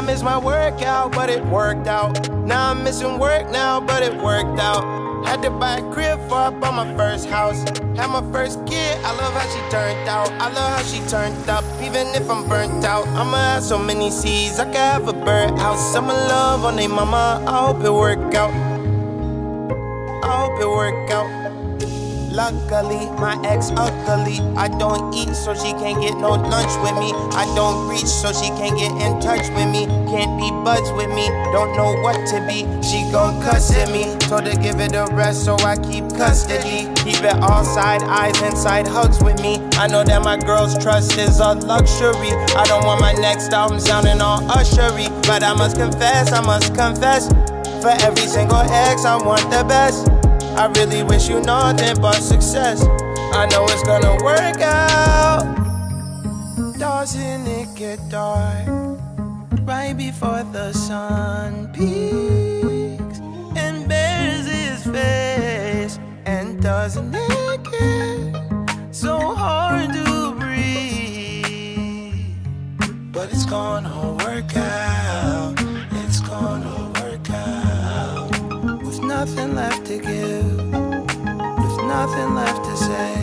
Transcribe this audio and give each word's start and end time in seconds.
I 0.00 0.02
missed 0.02 0.24
my 0.24 0.38
workout, 0.38 1.12
but 1.12 1.28
it 1.28 1.44
worked 1.44 1.86
out. 1.86 2.32
Now 2.46 2.70
I'm 2.70 2.82
missing 2.82 3.18
work 3.18 3.50
now, 3.50 3.82
but 3.82 4.02
it 4.02 4.14
worked 4.14 4.58
out. 4.58 4.82
Had 5.26 5.42
to 5.42 5.50
buy 5.50 5.76
a 5.76 5.92
crib 5.92 6.18
for 6.26 6.36
I 6.36 6.48
bought 6.48 6.72
my 6.72 6.96
first 6.96 7.28
house. 7.28 7.60
Had 7.98 8.06
my 8.06 8.24
first 8.32 8.64
kid, 8.64 8.96
I 9.04 9.12
love 9.12 9.34
how 9.34 9.46
she 9.52 9.60
turned 9.70 10.08
out. 10.08 10.32
I 10.40 10.48
love 10.54 10.72
how 10.78 10.82
she 10.84 11.06
turned 11.06 11.46
up, 11.50 11.64
even 11.82 12.06
if 12.14 12.30
I'm 12.30 12.48
burnt 12.48 12.82
out. 12.82 13.06
I'ma 13.08 13.36
have 13.36 13.62
so 13.62 13.78
many 13.78 14.10
seeds, 14.10 14.58
I 14.58 14.64
could 14.64 14.76
have 14.76 15.06
a 15.06 15.12
birdhouse. 15.12 15.94
I'ma 15.94 16.14
love 16.14 16.64
on 16.64 16.76
they 16.76 16.88
mama, 16.88 17.44
I 17.46 17.66
hope 17.66 17.84
it 17.84 17.92
work 17.92 18.34
out. 18.34 18.54
I 20.24 20.32
hope 20.32 20.62
it 20.62 20.66
work 20.66 21.10
out. 21.10 21.39
Luckily, 22.30 23.10
my 23.18 23.36
ex 23.44 23.72
ugly. 23.76 24.38
I 24.56 24.68
don't 24.68 25.12
eat, 25.12 25.34
so 25.34 25.52
she 25.52 25.72
can't 25.72 26.00
get 26.00 26.16
no 26.16 26.30
lunch 26.30 26.70
with 26.80 26.94
me. 26.94 27.12
I 27.34 27.44
don't 27.56 27.88
reach, 27.88 28.06
so 28.06 28.32
she 28.32 28.50
can't 28.54 28.78
get 28.78 28.92
in 29.02 29.20
touch 29.20 29.48
with 29.50 29.66
me. 29.66 29.86
Can't 30.06 30.38
be 30.38 30.48
buds 30.62 30.92
with 30.92 31.10
me, 31.10 31.26
don't 31.50 31.76
know 31.76 31.92
what 32.02 32.14
to 32.28 32.38
be. 32.46 32.62
She 32.86 33.02
gon' 33.10 33.42
cuss 33.42 33.74
at 33.74 33.90
me. 33.90 34.16
Told 34.28 34.46
her 34.46 34.54
give 34.62 34.78
it 34.78 34.94
a 34.94 35.08
rest, 35.12 35.44
so 35.44 35.56
I 35.56 35.76
keep 35.76 36.08
custody. 36.10 36.86
Keep 37.02 37.24
it 37.24 37.36
all 37.42 37.64
side 37.64 38.02
eyes 38.04 38.40
inside 38.42 38.86
hugs 38.86 39.20
with 39.20 39.42
me. 39.42 39.58
I 39.72 39.88
know 39.88 40.04
that 40.04 40.22
my 40.22 40.38
girl's 40.38 40.78
trust 40.78 41.18
is 41.18 41.40
a 41.40 41.54
luxury. 41.54 42.30
I 42.54 42.64
don't 42.66 42.84
want 42.84 43.00
my 43.00 43.12
next 43.12 43.52
album 43.52 43.80
sounding 43.80 44.20
all 44.20 44.40
ushery, 44.42 45.08
but 45.26 45.42
I 45.42 45.52
must 45.54 45.76
confess, 45.76 46.32
I 46.32 46.40
must 46.42 46.74
confess. 46.76 47.26
For 47.82 47.90
every 48.06 48.26
single 48.28 48.58
ex, 48.58 49.04
I 49.04 49.16
want 49.16 49.42
the 49.50 49.64
best. 49.64 50.09
I 50.60 50.66
really 50.76 51.02
wish 51.02 51.26
you 51.26 51.40
nothing 51.40 51.98
but 52.02 52.16
success. 52.16 52.84
I 53.32 53.46
know 53.46 53.64
it's 53.64 53.82
gonna 53.82 54.22
work 54.22 54.60
out. 54.60 55.56
Doesn't 56.78 57.46
it 57.46 57.74
get 57.74 57.98
dark 58.10 58.68
right 59.62 59.94
before 59.96 60.42
the 60.52 60.74
sun 60.74 61.72
peaks 61.72 63.20
and 63.56 63.88
bears 63.88 64.46
his 64.48 64.84
face? 64.84 65.98
And 66.26 66.60
doesn't 66.60 67.14
it 67.14 67.62
get 67.64 68.94
so 68.94 69.18
hard 69.18 69.94
to 69.94 70.34
breathe? 70.38 72.36
But 73.12 73.30
it's 73.32 73.46
gonna 73.46 74.12
work 74.12 74.54
out. 74.58 75.59
Nothing 79.26 79.54
left 79.54 79.84
to 79.84 79.98
give, 79.98 80.56
with 81.60 81.76
nothing 81.84 82.34
left 82.34 82.64
to 82.64 82.74
say. 82.74 83.14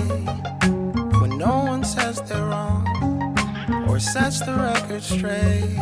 When 1.20 1.40
no 1.40 1.64
one 1.66 1.84
says 1.84 2.22
they're 2.22 2.46
wrong 2.46 2.86
or 3.90 4.00
sets 4.00 4.40
the 4.42 4.54
record 4.54 5.02
straight. 5.02 5.76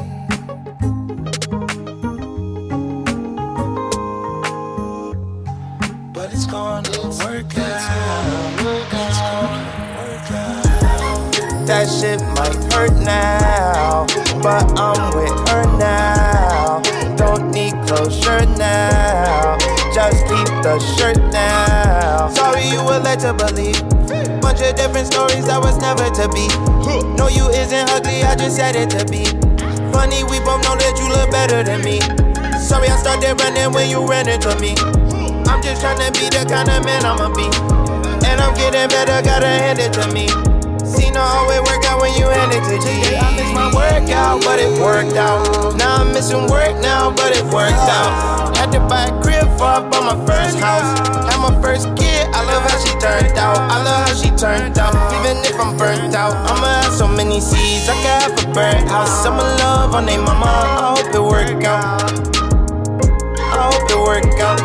But 6.13 6.31
it's 6.31 6.45
gonna 6.45 6.89
work 7.25 7.57
out. 7.57 7.75
It's 7.75 9.19
gonna 9.19 9.59
work 10.00 10.31
out. 10.31 11.68
That 11.68 11.88
shit 11.89 12.22
might 12.38 12.56
hurt 12.72 12.95
now, 13.03 14.06
but 14.41 14.79
I'm 14.79 15.13
with 15.13 15.50
her 15.50 15.66
now. 15.78 16.79
Don't 17.18 17.51
need 17.51 17.73
closure 17.85 18.45
now. 18.56 19.54
Just 20.05 20.27
keep 20.27 20.45
the 20.61 20.77
shirt 20.77 21.17
now. 21.33 22.29
Sorry 22.29 22.69
you 22.69 22.77
were 22.85 23.01
led 23.01 23.19
to 23.25 23.33
believe. 23.33 23.81
Bunch 24.38 24.61
of 24.61 24.77
different 24.77 25.09
stories 25.09 25.49
that 25.49 25.57
was 25.57 25.81
never 25.81 26.05
to 26.13 26.29
be. 26.29 26.45
No, 27.17 27.25
you 27.25 27.49
isn't 27.49 27.89
ugly, 27.89 28.21
I 28.21 28.38
just 28.38 28.55
said 28.55 28.77
it 28.77 28.94
to 28.94 29.01
be. 29.09 29.25
Funny, 29.89 30.21
we 30.29 30.38
both 30.45 30.61
know 30.61 30.77
that 30.77 30.94
you 31.01 31.09
look 31.09 31.33
better 31.33 31.65
than 31.65 31.81
me. 31.81 31.97
Sorry, 32.61 32.85
I 32.85 33.01
started 33.01 33.33
running 33.41 33.73
when 33.73 33.89
you 33.89 34.05
ran 34.05 34.29
into 34.29 34.53
me. 34.61 34.77
I'm 35.49 35.57
just 35.65 35.81
trying 35.81 35.97
to 35.97 36.13
be 36.13 36.29
the 36.29 36.45
kind 36.45 36.69
of 36.69 36.85
man 36.85 37.01
I'ma 37.01 37.33
be. 37.33 37.49
And 38.29 38.38
I'm 38.38 38.53
getting 38.53 38.85
better, 38.94 39.25
gotta 39.25 39.49
hand 39.49 39.81
it 39.81 39.89
to 39.97 40.05
me. 40.13 40.29
See, 40.85 41.09
no, 41.09 41.25
always 41.25 41.65
work 41.65 41.81
out 41.89 41.97
when 41.97 42.13
you 42.13 42.29
hand 42.29 42.53
it 42.53 42.61
to 42.61 42.77
G. 42.77 43.17
I 43.17 43.33
missed 43.33 43.57
my 43.57 43.73
workout, 43.73 44.45
but 44.45 44.61
it 44.61 44.69
worked 44.77 45.17
out. 45.17 45.73
Now 45.81 46.05
I'm 46.05 46.13
missing 46.13 46.45
work 46.45 46.77
now, 46.77 47.09
but 47.09 47.33
it 47.33 47.44
worked 47.49 47.89
out. 47.89 48.34
Had 48.65 48.73
to 48.73 48.79
buy 48.89 49.05
a 49.05 49.21
crib 49.21 49.45
for 49.61 49.77
bought 49.93 50.17
my 50.17 50.17
first 50.25 50.57
house. 50.57 50.97
Had 51.29 51.37
my 51.37 51.53
first 51.61 51.85
kid, 51.95 52.25
I 52.33 52.41
love 52.49 52.65
how 52.65 52.81
she 52.81 52.89
turned 52.97 53.37
out. 53.37 53.61
I 53.69 53.77
love 53.85 54.09
how 54.09 54.15
she 54.17 54.29
turned 54.33 54.79
out. 54.79 54.97
Even 55.21 55.37
if 55.45 55.53
I'm 55.59 55.77
burnt 55.77 56.15
out, 56.15 56.33
I'ma 56.49 56.81
have 56.81 56.93
so 56.93 57.07
many 57.07 57.39
seeds. 57.39 57.87
I 57.87 57.93
could 57.93 58.09
have 58.09 58.33
a 58.41 58.53
birdhouse. 58.57 59.23
I'ma 59.23 59.45
love 59.61 59.93
on 59.93 60.07
they 60.07 60.17
mama. 60.17 60.49
I 60.49 60.97
hope 60.97 61.13
it 61.13 61.21
work 61.21 61.63
out. 61.63 62.09
I 63.37 63.69
hope 63.69 63.85
it 63.85 64.01
work 64.01 64.33
out. 64.41 64.57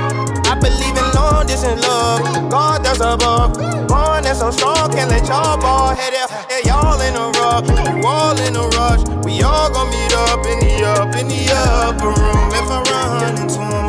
I 0.49 0.57
believe 0.57 0.97
in 0.97 1.05
long 1.13 1.45
distance 1.45 1.85
love. 1.85 2.25
God 2.49 2.83
that's 2.83 3.01
above. 3.01 3.53
Born 3.87 4.25
that's 4.25 4.39
so 4.39 4.51
strong, 4.51 4.91
can't 4.93 5.11
let 5.11 5.29
y'all 5.29 5.61
ball 5.61 5.95
head 5.95 6.15
out. 6.15 6.31
Yeah, 6.49 6.73
y'all 6.73 7.01
in 7.05 7.17
a 7.21 7.29
rush, 7.37 7.69
you 7.69 8.07
all 8.07 8.39
in 8.49 8.57
a 8.57 8.65
rush. 8.81 9.05
We 9.27 9.43
all 9.43 9.69
gon' 9.69 9.91
meet 9.91 10.15
up 10.15 10.47
in 10.47 10.59
the 10.65 10.89
up 10.89 11.15
in 11.21 11.29
the 11.29 11.53
upper 11.53 12.09
room. 12.09 12.49
If 12.57 12.71
I 12.71 12.81
run 12.89 13.37
into 13.37 13.81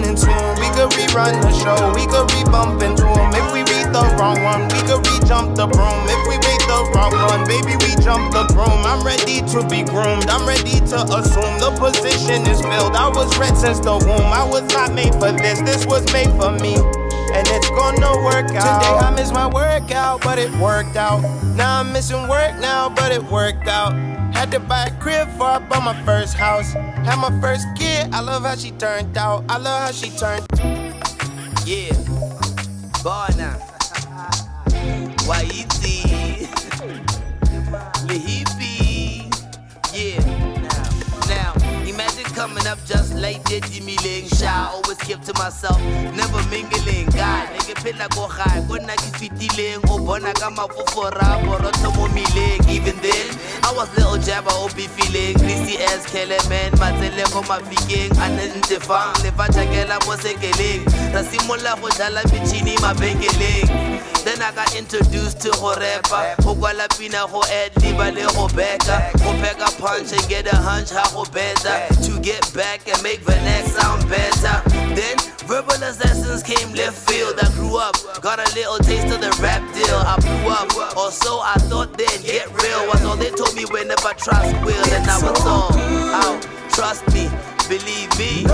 run 0.00 0.16
running 0.16 0.16
to 0.16 0.26
him. 0.26 0.54
We 0.58 0.68
could 0.74 0.90
rerun 0.90 1.40
the 1.42 1.52
show, 1.52 1.92
we 1.94 2.06
could 2.06 2.28
rebump 2.28 2.82
into 2.82 3.06
him. 3.06 3.30
If 3.34 3.52
we 3.52 3.60
read 3.60 3.92
the 3.92 4.02
wrong 4.18 4.42
one, 4.42 4.62
we 4.68 4.80
could 4.88 5.06
re-jump 5.06 5.56
the 5.56 5.66
broom. 5.66 6.00
If 6.08 6.28
we 6.28 6.36
read 6.36 6.60
the 6.68 6.90
wrong 6.94 7.12
one, 7.12 7.46
baby, 7.46 7.76
we 7.76 8.02
jump 8.02 8.32
the 8.32 8.44
broom. 8.52 8.84
I'm 8.84 9.04
ready 9.04 9.40
to 9.40 9.66
be 9.68 9.82
groomed. 9.82 10.28
I'm 10.28 10.46
ready 10.46 10.80
to 10.80 10.98
assume 11.16 11.58
the 11.58 11.74
position 11.78 12.46
is 12.46 12.60
filled. 12.60 12.96
I 12.96 13.08
was 13.08 13.36
red 13.38 13.56
since 13.56 13.80
the 13.80 13.92
womb. 13.92 14.32
I 14.32 14.44
was 14.44 14.62
not 14.72 14.94
made 14.94 15.14
for 15.14 15.32
this. 15.32 15.60
This 15.60 15.86
was 15.86 16.04
made 16.12 16.30
for 16.36 16.52
me. 16.52 16.99
And 17.32 17.46
it's 17.48 17.70
gonna 17.70 18.24
work 18.24 18.50
out. 18.56 18.82
Today 18.82 18.98
I 19.06 19.12
missed 19.14 19.32
my 19.32 19.46
workout, 19.46 20.22
but 20.22 20.38
it 20.38 20.50
worked 20.56 20.96
out. 20.96 21.22
Now 21.56 21.80
I'm 21.80 21.92
missing 21.92 22.26
work 22.28 22.58
now, 22.58 22.88
but 22.88 23.12
it 23.12 23.22
worked 23.22 23.68
out. 23.68 23.92
Had 24.34 24.50
to 24.52 24.60
buy 24.60 24.84
a 24.86 25.00
crib 25.00 25.28
for 25.36 25.44
I 25.44 25.58
bought 25.58 25.84
my 25.84 26.04
first 26.04 26.34
house. 26.34 26.72
Had 26.72 27.16
my 27.16 27.30
first 27.40 27.66
kid, 27.76 28.12
I 28.12 28.20
love 28.20 28.42
how 28.42 28.56
she 28.56 28.72
turned 28.72 29.16
out. 29.16 29.44
I 29.48 29.58
love 29.58 29.80
how 29.82 29.92
she 29.92 30.10
turned. 30.10 30.46
Yeah. 31.64 31.92
Bona. 33.04 33.58
Waiti. 35.28 36.48
Lihipi. 38.08 39.30
Yeah. 39.94 40.18
Now, 41.28 41.54
now, 41.54 41.84
imagine 41.86 42.24
coming 42.34 42.66
up 42.66 42.78
just 42.86 43.09
like 43.20 43.42
that 43.44 43.68
Jimmy 43.70 43.96
Ling 44.02 44.26
Shy. 44.28 44.48
Always 44.48 44.98
kept 44.98 45.26
to 45.26 45.34
myself, 45.34 45.78
never 46.16 46.42
mingling. 46.48 47.06
God, 47.12 47.48
nigga 47.54 47.76
phela 47.82 48.08
go 48.14 48.26
high. 48.26 48.60
Go 48.66 48.76
na 48.76 48.94
ke 48.96 49.10
fitileng. 49.20 49.84
O 49.90 49.98
bona 49.98 50.32
ka 50.34 50.50
mafofora, 50.50 51.40
borotho 51.44 51.94
mo 51.96 52.08
mileng. 52.08 52.60
Even 52.68 52.96
then, 53.04 53.26
I 53.62 53.72
was 53.76 53.88
little 53.96 54.18
jabba, 54.18 54.50
o 54.56 54.68
be 54.74 54.88
feeling. 54.88 55.36
Greasy 55.38 55.76
ass 55.92 56.08
Keleman, 56.10 56.72
matsele 56.80 57.24
ko 57.30 57.42
mafikeng. 57.42 58.10
A 58.18 58.28
ne 58.34 58.48
ntse 58.58 58.80
fang, 58.80 59.14
le 59.22 59.30
fa 59.32 59.46
tšhakela 59.52 60.00
mo 60.06 60.16
sekeleng. 60.16 60.84
Ra 61.12 61.22
simolla 61.22 61.76
go 61.80 61.88
jala 61.90 62.22
metšhini 62.32 62.76
mabenkeleng. 62.80 64.00
Then 64.24 64.42
I 64.42 64.52
got 64.52 64.76
introduced 64.76 65.40
to 65.42 65.50
go 65.52 65.74
rapper. 65.74 66.42
Go 66.42 66.54
kwala 66.54 66.88
pina 66.98 67.26
go 67.28 67.42
ad 67.44 67.72
liba 67.82 68.12
le 68.12 68.26
go 68.32 68.48
beka. 68.48 69.12
Go 69.20 69.32
pack 69.40 69.60
punch 69.78 70.12
and 70.12 70.28
get 70.28 70.46
a 70.52 70.56
hunch 70.56 70.90
how 70.90 71.08
go 71.10 71.24
better. 71.32 71.76
To 72.04 72.20
get 72.20 72.44
back 72.54 72.86
and 72.88 73.02
make 73.02 73.09
the 73.18 73.34
next 73.42 73.72
sound 73.72 74.08
better. 74.08 74.62
Then 74.94 75.16
verbal 75.46 75.82
assassins 75.82 76.42
came 76.42 76.72
left 76.74 77.10
field. 77.10 77.34
I 77.42 77.50
grew 77.54 77.76
up, 77.76 77.96
got 78.22 78.38
a 78.38 78.54
little 78.54 78.78
taste 78.78 79.12
of 79.12 79.20
the 79.20 79.36
rap 79.42 79.62
deal. 79.74 79.96
I 79.96 80.16
blew 80.20 80.50
up, 80.50 80.96
or 80.96 81.10
so 81.10 81.40
I 81.40 81.54
thought 81.68 81.98
they'd 81.98 82.22
get 82.22 82.46
real. 82.62 82.86
Was 82.88 83.04
all 83.04 83.16
they 83.16 83.30
told 83.30 83.54
me 83.54 83.64
whenever 83.64 84.14
trust 84.14 84.54
will. 84.64 84.84
And 84.94 85.10
I 85.10 85.18
was 85.22 85.46
all 85.46 85.72
out. 86.14 86.42
Trust 86.70 87.06
me, 87.12 87.28
believe 87.68 88.10
me. 88.18 88.46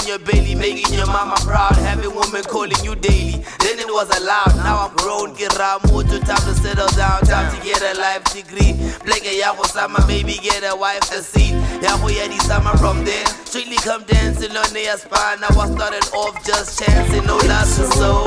In 0.00 0.06
your 0.06 0.18
belly, 0.18 0.54
making 0.54 0.92
your 0.92 1.06
mama 1.06 1.36
proud. 1.40 1.76
Having 1.76 2.14
women 2.14 2.42
calling 2.44 2.78
you 2.82 2.94
daily. 2.96 3.44
Then 3.60 3.78
it 3.78 3.88
was 3.88 4.08
allowed. 4.18 4.56
Now 4.56 4.88
I'm 4.88 4.96
grown, 4.96 5.34
get 5.34 5.52
motor, 5.90 6.18
time 6.20 6.44
to 6.44 6.54
settle 6.54 6.88
down. 6.96 7.20
Time 7.22 7.48
to 7.54 7.64
get 7.64 7.80
a 7.82 7.98
life 7.98 8.24
degree. 8.32 8.72
Black 9.04 9.24
a 9.24 9.32
yaho 9.40 9.64
summer, 9.66 10.00
maybe 10.06 10.34
get 10.42 10.62
a 10.64 10.76
wife 10.76 11.10
a 11.12 11.22
seat. 11.22 11.54
Yaho 11.82 12.08
yadi 12.10 12.40
summer 12.42 12.76
from 12.76 13.04
there. 13.04 13.26
Strictly 13.44 13.76
come 13.76 14.04
dancing 14.04 14.56
on 14.56 14.72
their 14.72 14.96
spine. 14.96 15.42
I 15.42 15.48
was 15.56 15.72
started 15.72 16.04
off 16.14 16.44
just 16.44 16.78
chancing, 16.82 17.24
no 17.26 17.36
loss 17.48 17.78
of 17.78 17.92
soul. 17.94 18.24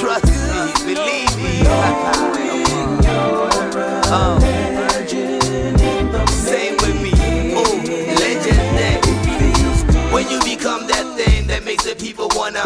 Trust 0.00 0.26
me, 0.26 0.94
believe 0.94 1.36
me. 1.42 1.66
Uh, 4.08 4.38
Same 6.28 6.75
with 10.56 10.64
me. 10.64 10.68
Oh, 10.68 10.86
legendary. 10.86 11.36
When 11.46 12.04
you 12.06 12.16
become 12.16 12.52
that 12.52 12.56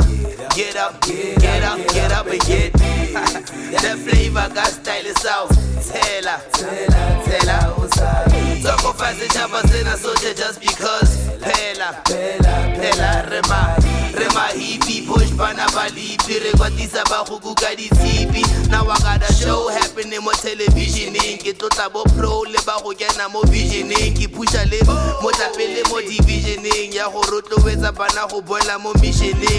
up, 0.77 1.01
get 1.41 1.63
up, 1.65 1.79
get 1.93 2.13
up 2.13 2.27
and 2.27 2.41
get. 2.41 2.73
the 2.73 3.97
flavor 4.05 4.49
got 4.55 4.69
style 4.69 5.07
is 5.07 5.27
out. 5.27 5.49
Tela, 5.81 6.41
tela, 6.53 7.23
tela, 7.25 7.75
usai. 7.79 8.63
Talk 8.63 8.85
of 8.85 8.99
fast 8.99 9.23
and 9.23 9.31
chapa 9.33 9.67
sena 9.69 9.97
soldier 9.97 10.35
just 10.35 10.61
because. 10.61 11.29
Pela, 11.41 12.03
pela, 12.05 12.55
pela, 12.77 13.27
rema, 13.31 13.77
rema 14.13 14.49
hippie 14.53 15.07
push 15.07 15.31
bana 15.31 15.67
balipi 15.75 16.39
re 16.39 16.53
kwatisa 16.53 17.03
ba 17.09 17.25
go 17.27 17.39
kuka 17.39 17.75
ditshipi 17.75 18.45
now 18.71 18.87
I 18.87 18.99
got 18.99 19.29
a 19.29 19.33
show 19.33 19.69
happening 19.69 20.21
mo 20.23 20.33
televisioning 20.33 21.17
eh? 21.17 21.43
ke 21.43 21.57
tlotla 21.57 21.91
bo 21.93 22.05
pro 22.17 22.45
le 22.45 22.61
ba 22.67 22.77
go 22.85 22.93
kena 22.93 23.33
mo 23.33 23.41
visioning 23.49 24.15
ke 24.15 24.29
pusha 24.29 24.69
le 24.71 24.79
motlapele 25.23 25.83
mo 25.89 26.01
divisioning 26.01 26.93
ya 26.93 27.09
go 27.09 27.23
rotloetsa 27.23 27.90
bana 27.93 28.27
go 28.31 28.41
boela 28.41 28.79
mo 28.79 28.93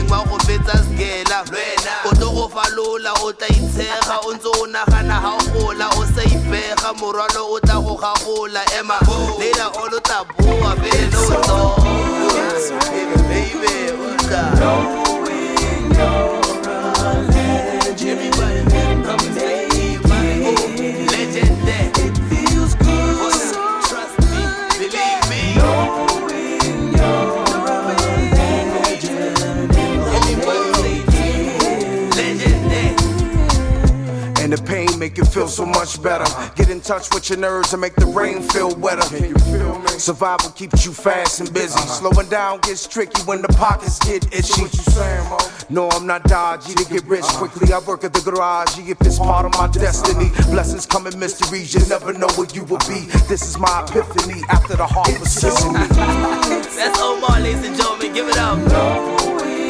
wa 0.10 0.24
go 0.26 0.38
fetsa 0.46 0.78
skela 0.84 1.44
o 2.06 2.10
tlo 2.16 2.32
go 2.32 2.48
falola 2.50 3.14
o 3.24 3.32
tla 3.34 3.48
itshega 3.48 4.18
o 4.26 4.34
ntse 4.34 4.48
o 4.48 4.68
nagana 4.68 5.22
ga 5.22 5.32
gola 5.54 5.88
o 5.98 6.06
sa 6.06 6.24
ipega 6.24 6.94
morwalo 7.00 7.52
o 7.54 7.60
tla 7.60 7.76
go 7.76 7.96
gagola 7.96 8.62
ema. 8.80 8.98
O 9.08 9.38
tla 10.00 10.24
boa 10.38 10.76
tlo. 10.76 11.22
Baby 13.30 13.92
o 13.92 14.18
tla 14.28 15.11
make 35.12 35.28
it 35.28 35.32
feel 35.32 35.48
so 35.48 35.66
much 35.66 36.02
better. 36.02 36.26
Get 36.56 36.70
in 36.70 36.80
touch 36.80 37.14
with 37.14 37.30
your 37.30 37.40
nerves 37.40 37.74
and 37.74 37.82
make 37.82 37.96
the 37.96 38.06
rain 38.06 38.42
feel 38.42 38.74
wetter. 38.76 39.02
Survival 40.00 40.52
keeps 40.52 40.86
you 40.86 40.94
fast 40.94 41.42
and 41.42 41.54
busy. 41.54 41.80
Slowing 41.80 42.30
down 42.30 42.62
gets 42.62 42.88
tricky 42.88 43.22
when 43.24 43.42
the 43.42 43.50
pockets 43.50 44.00
get 44.00 44.26
itchy. 44.34 44.64
No, 45.70 45.90
I'm 45.90 46.08
not 46.08 46.24
dodgy 46.24 46.74
to 46.76 46.86
get 46.86 47.04
rich 47.06 47.26
quickly. 47.40 47.74
I 47.74 47.80
work 47.80 48.04
at 48.04 48.14
the 48.14 48.22
garage 48.22 48.78
if 48.80 49.02
it's 49.02 49.20
part 49.20 49.46
of 49.46 49.54
my 49.54 49.68
destiny. 49.68 50.30
Blessings 50.50 50.86
come 50.86 51.08
in 51.08 51.18
mysteries, 51.20 51.74
you 51.74 51.82
never 51.90 52.14
know 52.14 52.30
where 52.36 52.48
you 52.54 52.64
will 52.64 52.84
be. 52.88 53.08
This 53.28 53.44
is 53.44 53.58
my 53.58 53.86
epiphany 53.88 54.42
after 54.50 54.78
the 54.78 54.86
heart 54.88 55.20
was 55.20 55.32
sesame. 55.32 55.88
That's 56.76 57.00
Omar, 57.00 57.40
ladies 57.42 57.66
and 57.66 57.76
gentlemen. 57.76 58.14
Give 58.14 58.30
it 58.30 58.38
up. 58.38 58.60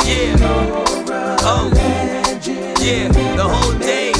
Yeah. 0.06 0.36
Oh. 1.44 1.72
Yeah. 2.82 3.08
The 3.12 3.48
whole 3.48 3.78
day. 3.80 4.11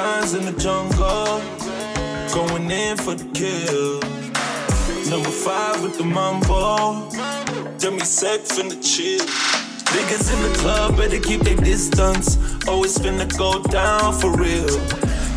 Lions 0.00 0.32
in 0.32 0.46
the 0.46 0.58
jungle, 0.58 1.42
going 2.32 2.70
in 2.70 2.96
for 2.96 3.14
the 3.14 3.28
kill. 3.36 4.00
Number 5.10 5.28
five 5.28 5.82
with 5.82 5.98
the 5.98 6.04
mambo, 6.04 7.10
Demi 7.76 8.00
sec 8.00 8.40
the 8.44 8.80
chill. 8.80 9.20
Niggas 9.92 10.32
in 10.32 10.40
the 10.46 10.58
club 10.60 10.96
better 10.96 11.20
keep 11.20 11.42
their 11.42 11.56
distance. 11.56 12.38
Always 12.66 12.96
finna 12.96 13.28
go 13.36 13.62
down 13.64 14.14
for 14.18 14.34
real. 14.38 14.72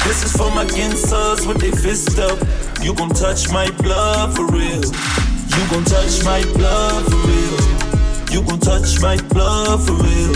This 0.08 0.24
is 0.24 0.32
for 0.32 0.50
my 0.52 0.64
ginsers 0.64 1.46
with 1.46 1.60
they 1.60 1.72
fist 1.72 2.18
up. 2.20 2.40
You 2.82 2.96
gon' 2.96 3.10
touch 3.10 3.52
my 3.52 3.70
blood 3.84 4.34
for 4.34 4.48
real. 4.48 4.86
You 5.56 5.64
gon' 5.72 5.84
touch 5.84 6.24
my 6.24 6.42
blood 6.56 7.04
for 7.12 7.22
real. 7.28 7.60
You 8.32 8.40
gon' 8.48 8.62
touch 8.62 9.02
my 9.02 9.18
blood 9.28 9.84
for 9.86 9.96
real. 10.08 10.36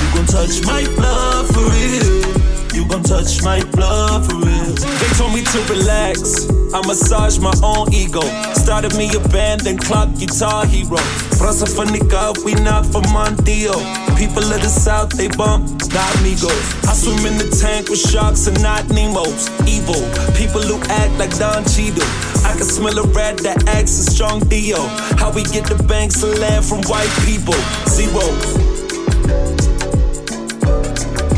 You 0.00 0.06
gon' 0.12 0.26
touch 0.26 0.66
my 0.66 0.82
blood 0.96 1.46
for 1.54 1.62
real 1.70 2.43
you 2.74 2.86
gon' 2.88 3.02
touch 3.02 3.42
my 3.42 3.62
blood 3.70 4.26
for 4.26 4.36
real. 4.36 4.74
They 4.74 5.10
told 5.16 5.32
me 5.32 5.42
to 5.42 5.58
relax, 5.70 6.50
I 6.74 6.82
massage 6.86 7.38
my 7.38 7.54
own 7.62 7.92
ego. 7.94 8.22
Started 8.54 8.96
me 8.96 9.08
a 9.14 9.20
band, 9.28 9.60
then 9.62 9.78
clock 9.78 10.08
guitar 10.18 10.66
hero. 10.66 10.98
Brasa 11.38 11.70
for 11.70 11.84
nigga, 11.84 12.36
we 12.44 12.54
not 12.54 12.84
for 12.86 13.02
Mondio. 13.14 13.74
People 14.18 14.42
of 14.42 14.60
the 14.60 14.68
South, 14.68 15.10
they 15.10 15.28
bump, 15.28 15.70
not 15.94 16.14
go 16.42 16.50
I 16.90 16.94
swim 16.94 17.24
in 17.26 17.38
the 17.38 17.48
tank 17.60 17.88
with 17.88 18.00
sharks 18.00 18.46
and 18.46 18.60
not 18.62 18.84
Nemos. 18.90 19.48
Evil, 19.68 20.02
people 20.34 20.62
who 20.62 20.82
act 20.90 21.12
like 21.18 21.36
Don 21.38 21.64
Cheadle. 21.64 22.02
I 22.44 22.54
can 22.56 22.66
smell 22.66 22.98
a 22.98 23.06
rat 23.14 23.38
that 23.38 23.68
acts 23.68 23.98
a 23.98 24.10
strong 24.10 24.40
deal. 24.48 24.82
How 25.18 25.30
we 25.32 25.44
get 25.44 25.66
the 25.66 25.80
banks 25.84 26.22
of 26.22 26.36
land 26.38 26.64
from 26.64 26.82
white 26.90 27.12
people. 27.24 27.54
Zero. 27.88 28.73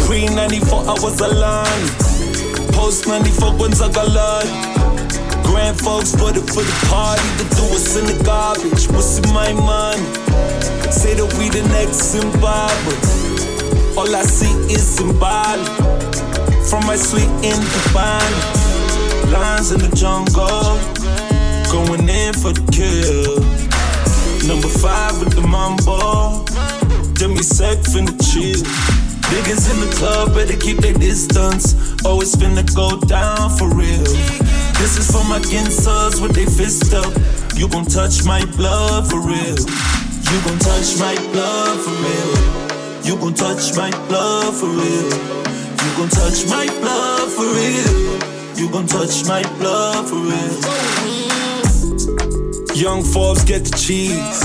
Pre-94, 0.06 0.86
I 0.86 0.94
was. 1.02 1.16
Post-94, 2.76 3.58
ones 3.58 3.80
I 3.80 3.90
got 3.90 4.08
love? 4.08 4.46
Grand 5.42 5.76
folks 5.80 6.14
put 6.14 6.36
it 6.36 6.46
for 6.46 6.62
the 6.62 6.86
party 6.86 7.26
to 7.38 7.44
do 7.56 7.64
us 7.74 7.96
in 7.96 8.06
the 8.06 8.22
garbage. 8.22 8.86
What's 8.94 9.18
in 9.18 9.34
my 9.34 9.52
mind? 9.52 9.98
Say 10.94 11.14
that 11.14 11.26
we 11.38 11.48
the 11.50 11.66
next 11.74 12.14
Zimbabwe. 12.14 12.94
All 13.98 14.14
I 14.14 14.22
see 14.22 14.54
is 14.72 14.96
Zimbabwe. 14.96 15.66
From 16.70 16.86
my 16.86 16.94
sweet 16.94 17.26
in 17.42 17.58
Japan. 17.74 18.30
Lines 19.32 19.72
in 19.72 19.80
the 19.80 19.90
jungle. 19.96 20.78
Going 21.72 22.08
in 22.08 22.32
for 22.32 22.52
the 22.54 22.62
kill. 22.70 23.42
Number 24.46 24.68
five 24.68 25.18
with 25.18 25.34
the 25.34 25.42
mambo. 25.42 26.44
Demi 27.14 27.42
sec 27.42 27.82
the 27.82 28.14
chill. 28.22 29.05
Niggas 29.32 29.70
in 29.74 29.80
the 29.80 29.92
club 29.96 30.34
better 30.34 30.56
keep 30.56 30.78
their 30.78 30.94
distance. 30.94 31.74
Always 32.04 32.34
finna 32.36 32.62
go 32.74 33.00
down 33.00 33.50
for 33.58 33.68
real. 33.74 34.06
This 34.78 34.98
is 34.98 35.10
for 35.10 35.24
my 35.24 35.40
ginsers 35.40 36.20
with 36.22 36.32
they 36.32 36.46
fist 36.46 36.94
up. 36.94 37.12
You 37.56 37.68
gon' 37.68 37.86
touch 37.86 38.24
my 38.24 38.44
blood 38.54 39.10
for 39.10 39.20
real. 39.20 39.58
You 40.30 40.38
gon' 40.46 40.58
touch 40.58 40.98
my 40.98 41.14
blood 41.32 41.80
for 41.80 41.90
real. 42.06 42.36
You 43.02 43.16
gon' 43.16 43.34
touch 43.34 43.74
my 43.74 43.90
blood 44.06 44.54
for 44.54 44.68
real. 44.68 45.10
You 45.82 45.90
gon' 45.96 46.08
touch 46.08 46.46
my 46.46 46.66
blood 46.80 47.30
for 47.32 47.46
real. 47.50 48.18
You 48.56 48.70
gon' 48.70 48.86
touch 48.86 49.26
my 49.26 49.42
blood 49.58 50.08
for 50.08 50.22
real. 50.22 50.56
Young 52.76 53.02
Forbes 53.02 53.42
get 53.44 53.64
the 53.64 53.76
cheese. 53.76 54.44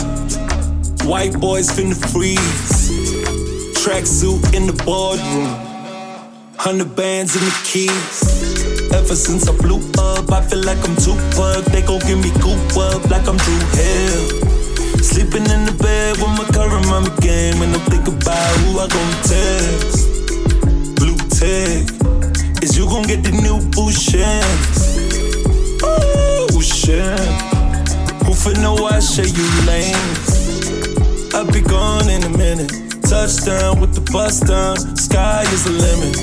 White 1.06 1.40
boys 1.40 1.70
finna 1.70 1.96
freeze. 2.12 3.41
Tracksuit 3.82 4.54
in 4.54 4.68
the 4.68 4.74
boardroom. 4.86 5.50
Hundred 6.56 6.96
bands 6.96 7.36
in 7.36 7.42
the 7.42 7.56
keys. 7.66 8.94
Ever 8.94 9.16
since 9.16 9.50
I 9.50 9.58
blew 9.58 9.82
up, 9.98 10.32
I 10.32 10.46
feel 10.46 10.62
like 10.62 10.78
I'm 10.86 10.96
Tupac. 11.02 11.66
They 11.74 11.82
gon' 11.82 11.98
give 12.06 12.22
me 12.22 12.30
goop 12.46 12.62
up 12.78 13.10
like 13.10 13.26
I'm 13.28 13.38
Drew 13.42 13.58
Hill. 13.74 14.22
Sleeping 15.02 15.50
in 15.50 15.66
the 15.66 15.74
bed 15.82 16.22
with 16.22 16.30
my 16.38 16.46
current 16.54 16.86
mama 16.94 17.10
game, 17.26 17.58
and 17.66 17.74
I'm 17.74 17.82
thinking 17.90 18.22
about 18.22 18.54
who 18.62 18.78
I 18.78 18.86
gon' 18.86 19.14
text. 19.26 20.06
Blue 21.02 21.18
tag, 21.34 21.90
is 22.62 22.78
you 22.78 22.86
gon' 22.86 23.10
get 23.10 23.24
the 23.26 23.34
new 23.34 23.66
Bouchons? 23.74 24.78
Ooh, 26.54 26.62
shit. 26.62 27.18
Who 28.30 28.38
finna 28.38 28.80
wash 28.80 29.18
you 29.18 29.50
lanes? 29.66 31.34
I'll 31.34 31.50
be 31.52 31.62
gone 31.62 32.12
in 32.12 32.22
a 32.24 32.30
minute. 32.38 32.91
Touchdown 33.12 33.82
with 33.82 33.94
the 33.94 34.00
bust 34.14 34.48
down, 34.48 34.78
sky 34.96 35.44
is 35.52 35.66
the 35.66 35.76
limit. 35.76 36.16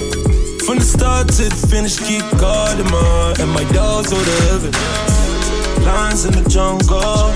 From 0.65 0.79
the 0.81 0.89
start 0.89 1.29
to 1.37 1.45
the 1.45 1.67
finish, 1.69 2.01
keep 2.01 2.25
guarding 2.41 2.89
my 2.89 3.37
and 3.45 3.53
my 3.53 3.61
dogs 3.77 4.09
go 4.09 4.17
to 4.17 4.37
heaven. 4.49 4.73
Lions 5.85 6.25
in 6.25 6.33
the 6.33 6.49
jungle, 6.49 7.29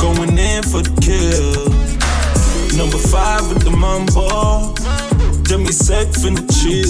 going 0.00 0.32
in 0.40 0.64
for 0.64 0.80
the 0.80 0.88
kill. 1.04 1.68
Number 2.72 2.96
five 2.96 3.44
with 3.52 3.68
the 3.68 3.70
mambo, 3.76 4.72
Demi 5.44 5.68
in 6.24 6.32
the 6.32 6.48
chill. 6.48 6.88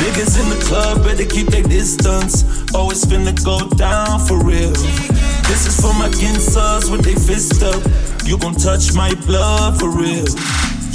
Niggas 0.00 0.40
in 0.40 0.48
the 0.48 0.60
club 0.64 1.04
better 1.04 1.28
keep 1.28 1.48
their 1.52 1.68
distance. 1.68 2.48
Always 2.72 3.04
finna 3.04 3.36
go 3.44 3.60
down 3.76 4.24
for 4.24 4.42
real. 4.42 4.72
This 5.52 5.68
is 5.68 5.76
for 5.76 5.92
my 6.00 6.08
ginsers 6.16 6.90
with 6.90 7.04
they 7.04 7.12
fist 7.12 7.62
up. 7.62 7.84
You 8.24 8.38
gon' 8.38 8.54
touch 8.54 8.94
my 8.96 9.12
blood 9.28 9.78
for 9.78 9.92
real. 9.92 10.24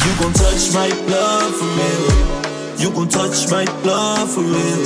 You 0.06 0.12
gon' 0.20 0.34
touch 0.34 0.74
my 0.74 0.90
blood 1.08 1.54
for 1.56 1.70
real. 1.78 2.12
You 2.80 2.90
gon' 2.92 3.10
touch 3.10 3.52
my 3.52 3.66
blood 3.84 4.30
for 4.30 4.42
real. 4.42 4.84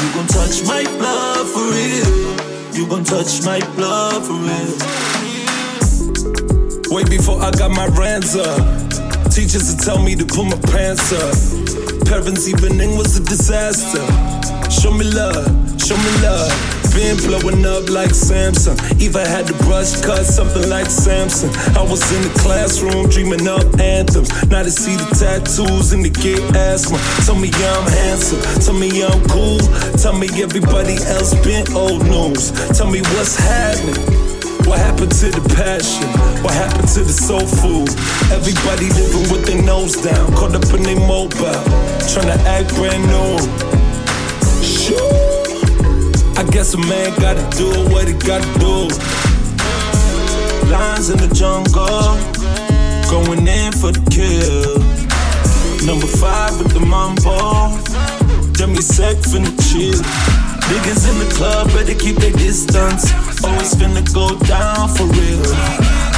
You 0.00 0.08
gon' 0.14 0.26
touch 0.26 0.64
my 0.66 0.82
blood 0.98 1.46
for 1.46 1.64
real. 1.70 2.74
You 2.74 2.86
gon' 2.88 3.04
touch 3.04 3.44
my 3.44 3.60
blood 3.76 4.24
for 4.24 4.34
real. 4.34 4.74
Way 6.90 7.04
before 7.04 7.40
I 7.40 7.50
got 7.52 7.70
my 7.70 7.86
rands 7.96 8.34
up. 8.34 8.90
Teachers 9.30 9.70
would 9.70 9.80
tell 9.84 10.02
me 10.02 10.16
to 10.16 10.26
pull 10.26 10.44
my 10.44 10.58
pants 10.72 11.12
up. 11.12 11.36
Parents 12.06 12.48
evening 12.48 12.96
was 12.96 13.16
a 13.16 13.22
disaster. 13.24 14.04
Show 14.70 14.92
me 14.92 15.04
love, 15.04 15.46
show 15.80 15.96
me 15.96 16.22
love. 16.22 16.81
Been 16.94 17.16
blowing 17.24 17.64
up 17.64 17.88
like 17.88 18.12
Samsung. 18.12 18.76
Even 19.00 19.24
had 19.24 19.46
the 19.46 19.56
brush 19.64 20.00
cut, 20.02 20.26
something 20.26 20.68
like 20.68 20.90
Samson. 20.90 21.48
I 21.72 21.80
was 21.80 22.04
in 22.12 22.20
the 22.20 22.32
classroom 22.40 23.08
dreaming 23.08 23.48
up 23.48 23.64
anthems. 23.80 24.28
Now 24.50 24.62
to 24.62 24.70
see 24.70 24.96
the 24.96 25.08
tattoos 25.16 25.92
and 25.92 26.04
to 26.04 26.10
get 26.10 26.38
asthma. 26.54 27.00
Tell 27.24 27.34
me 27.34 27.48
I'm 27.48 27.88
handsome, 27.88 28.40
tell 28.60 28.76
me 28.76 29.02
I'm 29.02 29.24
cool. 29.28 29.58
Tell 29.96 30.12
me 30.12 30.28
everybody 30.42 31.00
else 31.08 31.32
been 31.40 31.64
old 31.72 32.04
news. 32.04 32.52
Tell 32.76 32.90
me 32.90 33.00
what's 33.16 33.36
happening. 33.40 33.96
What 34.68 34.78
happened 34.78 35.12
to 35.12 35.32
the 35.32 35.42
passion? 35.56 36.06
What 36.44 36.52
happened 36.54 36.88
to 36.92 37.00
the 37.00 37.12
soul 37.12 37.40
food? 37.40 37.88
Everybody 38.30 38.92
living 38.92 39.32
with 39.32 39.46
their 39.46 39.62
nose 39.62 39.96
down, 39.96 40.32
caught 40.36 40.54
up 40.54 40.68
in 40.76 40.82
their 40.82 41.00
mobile, 41.00 41.62
trying 42.12 42.28
to 42.28 42.38
act 42.44 42.68
brand 42.76 43.04
new. 43.08 43.40
Sure. 44.62 45.41
I 46.42 46.44
guess 46.50 46.74
a 46.74 46.78
man 46.78 47.14
gotta 47.20 47.46
do 47.56 47.70
what 47.94 48.08
he 48.08 48.14
gotta 48.14 48.42
do. 48.58 48.90
Lines 50.74 51.08
in 51.08 51.18
the 51.22 51.30
jungle, 51.30 52.18
going 53.06 53.46
in 53.46 53.70
for 53.70 53.94
the 53.94 54.02
kill. 54.10 54.74
Number 55.86 56.10
five 56.18 56.58
with 56.58 56.74
the 56.74 56.82
mambo, 56.82 57.78
Demi 58.58 58.82
sec 58.82 59.22
finna 59.22 59.54
chill. 59.70 59.94
Niggas 60.66 61.06
in 61.06 61.22
the 61.22 61.30
club 61.30 61.70
better 61.78 61.94
keep 61.94 62.16
their 62.16 62.34
distance. 62.34 63.14
Always 63.46 63.78
finna 63.78 64.02
go 64.10 64.34
down 64.42 64.90
for 64.98 65.06
real. 65.14 65.46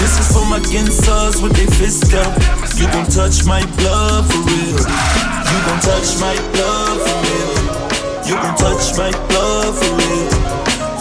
This 0.01 0.17
is 0.17 0.33
for 0.33 0.49
my 0.49 0.61
ginsas 0.73 1.43
with 1.43 1.53
their 1.53 1.69
fist 1.77 2.15
up. 2.17 2.33
You 2.81 2.89
gon' 2.97 3.13
touch 3.13 3.45
my 3.45 3.61
blood 3.77 4.25
for 4.25 4.41
real. 4.49 4.81
You 4.81 5.59
gon' 5.69 5.81
touch 5.85 6.17
my 6.17 6.33
blood 6.57 6.97
for 7.05 7.17
real. 7.29 7.54
You 8.25 8.37
can 8.37 8.57
touch 8.57 8.97
my 8.97 9.13
blood 9.29 9.75
for 9.77 9.93
real. 10.01 10.33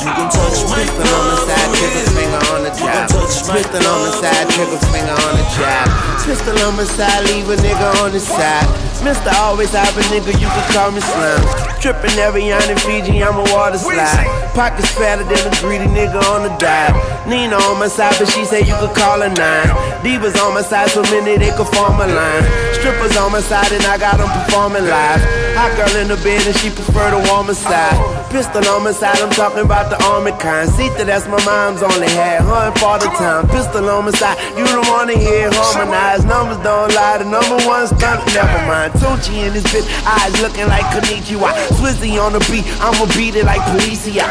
You 0.03 0.12
gon' 0.12 0.27
touch 0.27 0.60
my 0.68 0.84
Twisting 0.84 1.08
on 1.08 1.25
the 1.32 1.38
side, 1.48 1.72
trigger 1.72 2.03
finger 2.12 2.42
on 2.51 2.63
the 2.63 2.72
You 2.75 2.84
gon' 2.84 2.92
jab. 2.92 3.08
touch 3.08 3.48
my 3.48 3.63
Twisting 3.63 3.88
on 3.88 4.00
the 4.03 4.12
side, 4.20 4.50
trigger 4.51 4.82
finger 4.92 5.15
on 5.24 5.34
the 5.39 5.46
jab. 5.56 5.88
Pistol 6.27 6.60
on 6.68 6.75
my 6.75 6.84
side, 6.84 7.24
leave 7.32 7.48
a 7.48 7.56
nigga 7.56 8.03
on 8.03 8.12
the 8.12 8.20
side. 8.20 8.83
Mister 9.03 9.31
always 9.36 9.72
have 9.72 9.91
a 9.98 10.01
nigga, 10.07 10.31
you 10.39 10.48
can 10.48 10.65
call 10.72 10.91
me 10.91 11.01
slim. 11.01 11.43
Trippin' 11.83 12.17
every 12.19 12.48
yarn 12.48 12.63
in 12.72 12.77
Fiji, 12.79 13.22
I'm 13.22 13.36
a 13.36 13.43
water 13.51 13.77
slide. 13.77 14.31
Pockets 14.55 14.91
fatter 14.95 15.24
than 15.27 15.43
a 15.43 15.51
greedy 15.60 15.86
nigga 15.91 16.24
on 16.31 16.43
the 16.43 16.55
dive. 16.55 16.95
Nina 17.27 17.55
on 17.67 17.79
my 17.79 17.88
side, 17.88 18.15
but 18.17 18.29
she 18.31 18.45
say 18.45 18.62
you 18.62 18.75
could 18.79 18.95
call 18.95 19.19
her 19.19 19.27
nine. 19.27 19.67
Divas 20.03 20.39
on 20.39 20.53
my 20.53 20.62
side, 20.62 20.89
so 20.89 21.01
many 21.03 21.38
they 21.38 21.51
could 21.51 21.67
form 21.75 22.00
a 22.00 22.07
line. 22.07 22.43
Strippers 22.79 23.17
on 23.17 23.31
my 23.31 23.41
side, 23.41 23.72
and 23.74 23.83
I 23.83 23.98
got 23.98 24.17
them 24.17 24.31
performing 24.31 24.88
live. 24.88 25.19
Hot 25.60 25.75
girl 25.75 25.95
in 26.00 26.07
the 26.07 26.15
bed, 26.24 26.48
and 26.48 26.55
she 26.55 26.69
prefer 26.69 27.12
the 27.12 27.19
warmer 27.29 27.53
side. 27.53 28.00
Pistol 28.34 28.66
on 28.74 28.84
my 28.84 28.92
side, 28.92 29.22
I'm 29.22 29.30
talking 29.30 29.62
about 29.62 29.94
the 29.94 30.04
army 30.10 30.32
kind. 30.42 30.68
Sita, 30.68 31.06
that's 31.06 31.28
my 31.28 31.38
mom's 31.46 31.84
only 31.84 32.10
had. 32.18 32.42
Her 32.42 32.74
and 32.74 32.80
father 32.82 33.06
time. 33.13 33.48
Pistol 33.50 33.88
on 33.88 34.06
my 34.06 34.12
side, 34.12 34.42
you 34.58 34.66
don't 34.66 34.90
wanna 34.90 35.13
hear 35.13 35.54
harmonized. 35.54 36.25
Numbers 36.25 36.58
don't 36.66 36.90
lie, 36.98 37.22
the 37.22 37.30
number 37.30 37.62
one 37.70 37.86
stunt, 37.86 38.25
never 38.34 38.58
mind. 38.66 38.92
Tunchi 38.98 39.46
in 39.46 39.54
this 39.54 39.62
bitch, 39.70 39.86
eyes 40.02 40.34
looking 40.42 40.66
like 40.66 40.82
Konnichiwa. 40.90 41.54
Swizzy 41.78 42.18
on 42.18 42.34
the 42.34 42.42
beat, 42.50 42.66
I'ma 42.82 43.06
beat 43.13 43.36
it 43.38 43.46
like 43.46 43.62
Policia. 43.70 44.25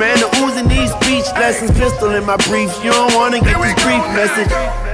Man, 0.00 0.16
the 0.16 0.32
oozing 0.40 0.68
these 0.68 0.90
speech 1.04 1.28
lessons. 1.36 1.72
Pistol 1.72 2.14
in 2.16 2.24
my 2.24 2.38
briefs, 2.48 2.82
you 2.82 2.92
don't 2.92 3.14
wanna 3.14 3.40
get 3.40 3.60
this 3.60 3.76
brief 3.84 4.04
message. 4.16 4.89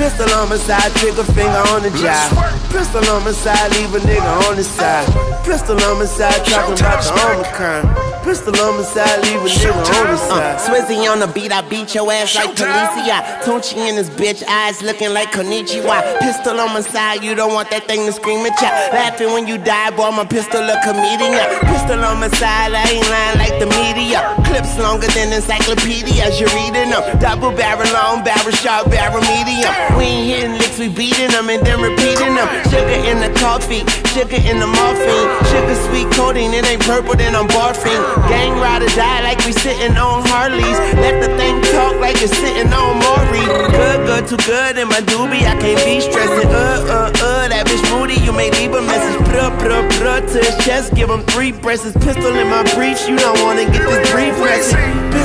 Pistol 0.00 0.32
on 0.32 0.48
my 0.48 0.56
side, 0.56 0.90
trigger 0.96 1.24
finger 1.24 1.60
on 1.76 1.82
the 1.82 1.90
job. 2.00 2.32
Pistol 2.72 3.04
on 3.10 3.22
my 3.22 3.32
side, 3.32 3.70
leave 3.76 3.94
a 3.94 3.98
nigga 3.98 4.48
on 4.48 4.56
the 4.56 4.64
side. 4.64 5.04
Pistol 5.44 5.76
on 5.76 5.98
my 5.98 6.06
side, 6.06 6.40
talking 6.46 6.72
about 6.72 7.04
the 7.04 7.12
Omicron. 7.20 7.84
Pistol 8.24 8.56
on 8.60 8.80
my 8.80 8.82
side, 8.82 9.20
leave 9.24 9.44
a 9.44 9.48
nigga 9.48 9.76
on 9.76 10.06
the 10.08 10.16
side. 10.16 10.56
Swizzy 10.56 11.04
on 11.04 11.20
the 11.20 11.26
beat, 11.26 11.52
I 11.52 11.60
beat 11.68 11.94
your 11.94 12.10
ass 12.10 12.34
like 12.34 12.56
Policia. 12.56 13.44
Tunchi 13.44 13.76
in 13.76 13.96
this 13.96 14.08
bitch, 14.08 14.42
eyes 14.48 14.80
looking 14.80 15.12
like 15.12 15.32
Konnichiwa. 15.32 16.20
Pistol 16.20 16.58
on 16.60 16.72
my 16.72 16.80
side, 16.80 17.22
you 17.22 17.34
don't 17.34 17.52
want 17.52 17.68
that 17.68 17.84
thing 17.84 18.06
to 18.06 18.12
scream 18.12 18.46
at 18.46 18.56
ya. 18.62 18.70
Laughing 18.96 19.32
when 19.32 19.46
you 19.46 19.58
die, 19.58 19.90
boy, 19.90 20.12
my 20.12 20.24
pistol 20.24 20.64
a 20.64 20.80
comedian. 20.80 21.44
Pistol 21.68 22.00
on 22.04 22.20
my 22.20 22.28
side, 22.40 22.72
I 22.72 22.88
ain't 22.88 23.04
lying 23.12 23.36
like 23.36 23.56
the 23.60 23.68
media. 23.68 24.24
Clips 24.48 24.78
longer 24.78 25.08
than 25.12 25.28
encyclopedias, 25.32 26.40
you're 26.40 26.48
reading 26.56 26.88
them. 26.88 27.04
Double 27.20 27.52
barrel 27.52 27.84
long, 27.92 28.24
barrel 28.24 28.52
sharp, 28.56 28.88
barrel 28.88 29.20
medium. 29.28 29.89
We 29.96 30.04
ain't 30.04 30.26
hitting 30.30 30.52
licks, 30.58 30.78
we 30.78 30.88
beating 30.88 31.30
them 31.30 31.48
and 31.48 31.64
then 31.64 31.80
repeating 31.80 32.34
them. 32.34 32.48
Sugar 32.70 33.00
in 33.06 33.20
the 33.20 33.30
coffee, 33.38 33.82
sugar 34.12 34.40
in 34.40 34.58
the 34.60 34.68
morphine. 34.68 35.28
Sugar 35.50 35.76
sweet 35.88 36.08
coating, 36.12 36.52
it 36.52 36.64
ain't 36.66 36.82
purple, 36.82 37.14
then 37.14 37.34
I'm 37.34 37.48
barfing. 37.48 38.00
Gang 38.28 38.58
ride 38.58 38.82
or 38.82 38.92
die 38.96 39.22
like 39.22 39.38
we 39.44 39.52
sitting 39.52 39.96
on 39.96 40.26
Harleys. 40.26 40.78
Let 41.00 41.20
the 41.20 41.30
thing 41.36 41.60
talk 41.72 41.96
like 42.00 42.16
it's 42.22 42.36
sitting 42.36 42.72
on 42.72 42.98
Maury. 43.02 43.44
Good, 43.70 44.06
good, 44.06 44.24
too 44.28 44.40
good 44.46 44.78
in 44.78 44.88
my 44.88 45.00
doobie, 45.00 45.44
I 45.46 45.56
can't 45.58 45.80
be 45.84 46.00
stressing. 46.00 46.50
Uh, 46.50 46.84
uh, 46.88 47.12
uh, 47.14 47.48
that 47.48 47.66
bitch 47.66 47.84
moody, 47.92 48.20
you 48.20 48.32
may 48.32 48.50
leave 48.50 48.72
a 48.74 48.82
message. 48.82 49.20
Bruh, 49.28 49.52
bruh, 49.58 49.88
bruh, 49.98 50.20
to 50.20 50.38
his 50.38 50.56
chest, 50.64 50.94
give 50.94 51.10
him 51.10 51.22
three 51.32 51.52
breaths. 51.52 51.84
Pistol 52.04 52.34
in 52.36 52.48
my 52.48 52.62
briefs, 52.74 53.08
you 53.08 53.16
don't 53.16 53.40
wanna 53.42 53.64
get 53.64 53.86
this 53.88 54.10
brief 54.10 54.36
message. 54.38 55.19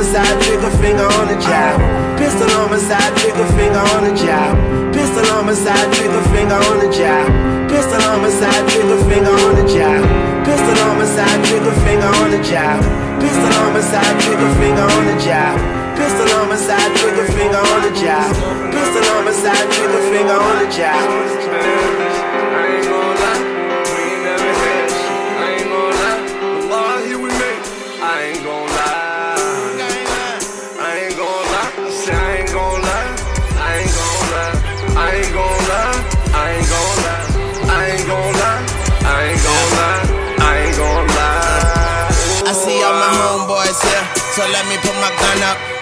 My 0.00 0.06
side, 0.06 0.40
trigger 0.40 0.70
finger 0.80 1.04
on 1.04 1.28
the 1.28 1.36
job. 1.44 1.76
Pistol 2.16 2.48
on 2.56 2.70
my 2.70 2.78
side, 2.78 3.12
trigger 3.20 3.44
finger 3.52 3.84
on 3.92 4.08
the 4.08 4.16
job. 4.16 4.56
Pistol 4.96 5.28
on 5.36 5.44
my 5.44 5.52
side, 5.52 5.92
trigger 5.92 6.24
finger 6.32 6.56
on 6.56 6.80
the 6.80 6.88
job. 6.88 7.28
Pistol 7.68 8.00
on 8.08 8.22
my 8.24 8.30
side, 8.32 8.64
trigger 8.72 8.96
finger 9.04 9.28
on 9.28 9.60
the 9.60 9.64
job. 9.68 10.00
Pistol 10.48 10.88
on 10.88 10.96
my 10.96 11.04
side, 11.04 11.44
trigger 11.44 11.76
finger 11.84 12.08
on 12.16 12.30
the 12.32 12.40
job. 12.40 12.80
Pistol 13.20 13.52
on 13.60 13.74
my 13.76 13.80
side, 13.84 14.16
trigger 14.24 14.50
finger 14.56 14.88
on 14.88 15.04
the 15.04 15.16
job. 15.20 15.60
Pistol 16.00 16.32
on 16.32 16.48
my 16.48 16.56
side, 16.56 16.96
trigger 16.96 17.28
finger 17.36 17.60
on 17.60 17.80
the 17.84 17.92
job. 17.92 18.32
Pistol 18.72 19.04
on 19.04 19.24
my 19.28 19.32
side, 19.36 19.68
trigger 19.68 20.00
finger 20.08 20.32
on 20.32 20.64
the 20.64 20.68
job. 20.72 21.99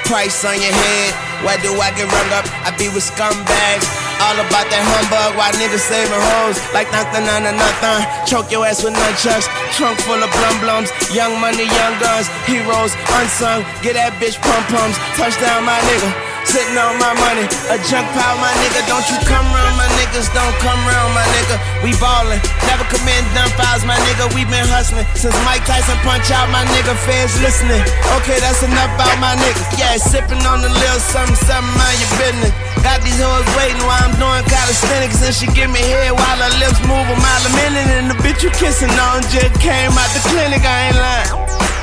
Price 0.08 0.42
on 0.42 0.56
your 0.56 0.72
head, 0.72 1.12
why 1.44 1.60
do 1.60 1.68
I 1.76 1.92
get 1.92 2.08
rung 2.08 2.32
up? 2.32 2.48
I 2.64 2.72
be 2.80 2.88
with 2.88 3.04
scumbags, 3.04 3.84
all 4.24 4.40
about 4.40 4.64
that 4.72 4.80
humbug. 4.80 5.36
Why 5.36 5.52
niggas 5.60 5.84
saving 5.84 6.16
hoes 6.16 6.56
like 6.72 6.88
nothing 6.96 7.28
under 7.28 7.52
nothing? 7.52 8.08
Choke 8.24 8.48
your 8.48 8.64
ass 8.64 8.80
with 8.80 8.96
nunchucks, 8.96 9.44
trunk 9.76 10.00
full 10.00 10.16
of 10.16 10.32
blum 10.32 10.56
blums. 10.64 10.88
Young 11.12 11.36
money, 11.36 11.68
young 11.68 11.94
guns, 12.00 12.24
heroes 12.48 12.96
unsung. 13.20 13.68
Get 13.84 14.00
that 14.00 14.16
bitch 14.16 14.40
pum 14.40 14.64
pums, 14.72 14.96
touchdown 15.20 15.68
my 15.68 15.76
nigga. 15.84 16.27
Sitting 16.48 16.80
on 16.80 16.96
my 16.96 17.12
money, 17.12 17.44
a 17.68 17.76
junk 17.92 18.08
pile, 18.16 18.40
my 18.40 18.48
nigga. 18.64 18.80
Don't 18.88 19.04
you 19.12 19.20
come 19.28 19.44
round, 19.52 19.76
my 19.76 19.84
niggas. 20.00 20.32
Don't 20.32 20.56
come 20.64 20.80
round, 20.88 21.12
my 21.12 21.20
nigga. 21.36 21.60
We 21.84 21.92
ballin', 22.00 22.40
never 22.64 22.88
commit 22.88 23.20
dumb 23.36 23.52
files, 23.52 23.84
my 23.84 24.00
nigga. 24.08 24.32
We 24.32 24.48
been 24.48 24.64
hustling 24.64 25.04
since 25.12 25.36
Mike 25.44 25.68
Tyson 25.68 26.00
punch 26.08 26.32
out, 26.32 26.48
my 26.48 26.64
nigga. 26.72 26.96
Fans 27.04 27.36
listening. 27.44 27.84
Okay, 28.16 28.40
that's 28.40 28.64
enough 28.64 28.88
about 28.96 29.12
my 29.20 29.36
niggas. 29.36 29.76
Yeah, 29.76 30.00
sipping 30.00 30.40
on 30.48 30.64
a 30.64 30.72
little 30.72 31.02
something, 31.12 31.36
something, 31.36 31.68
mind 31.76 32.00
your 32.00 32.12
business. 32.16 32.52
Got 32.80 33.04
these 33.04 33.20
hoes 33.20 33.44
waiting 33.52 33.84
while 33.84 34.08
I'm 34.08 34.16
doing 34.16 34.40
calisthenics, 34.48 35.20
and 35.20 35.36
she 35.36 35.52
give 35.52 35.68
me 35.68 35.84
head 35.84 36.16
while 36.16 36.40
her 36.40 36.54
lips 36.64 36.80
move 36.88 37.04
a 37.12 37.16
mile 37.20 37.44
a 37.44 37.52
minute. 37.60 37.92
And 37.92 38.08
the 38.08 38.16
bitch 38.24 38.40
you 38.40 38.48
kissing 38.56 38.88
on 38.96 39.20
just 39.28 39.52
came 39.60 39.92
out 39.92 40.08
the 40.16 40.24
clinic. 40.32 40.64
I 40.64 40.76
ain't 40.88 40.96
lying. 40.96 41.77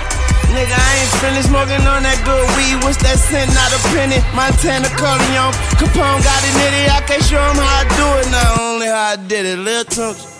Nigga, 0.56 0.72
I 0.72 0.92
ain't 1.04 1.14
finished 1.20 1.52
smoking 1.52 1.84
on 1.84 2.08
that 2.08 2.16
good 2.24 2.48
weed. 2.56 2.80
What's 2.80 2.96
that 3.04 3.20
scent? 3.20 3.52
Not 3.52 3.76
a 3.76 3.80
penny. 3.92 4.24
Montana 4.32 4.88
Corleone. 4.96 5.52
Capone 5.76 6.24
got 6.24 6.42
it 6.48 6.56
nitty. 6.56 6.88
I 6.96 7.04
can't 7.04 7.20
show 7.28 7.44
him 7.44 7.60
how 7.60 7.84
I 7.84 7.86
do 8.00 8.08
it. 8.24 8.28
Not 8.32 8.50
only 8.64 8.88
how 8.88 9.14
I 9.14 9.18
did 9.20 9.44
it. 9.44 9.60
Lil 9.60 9.84
Tunch. 9.84 10.36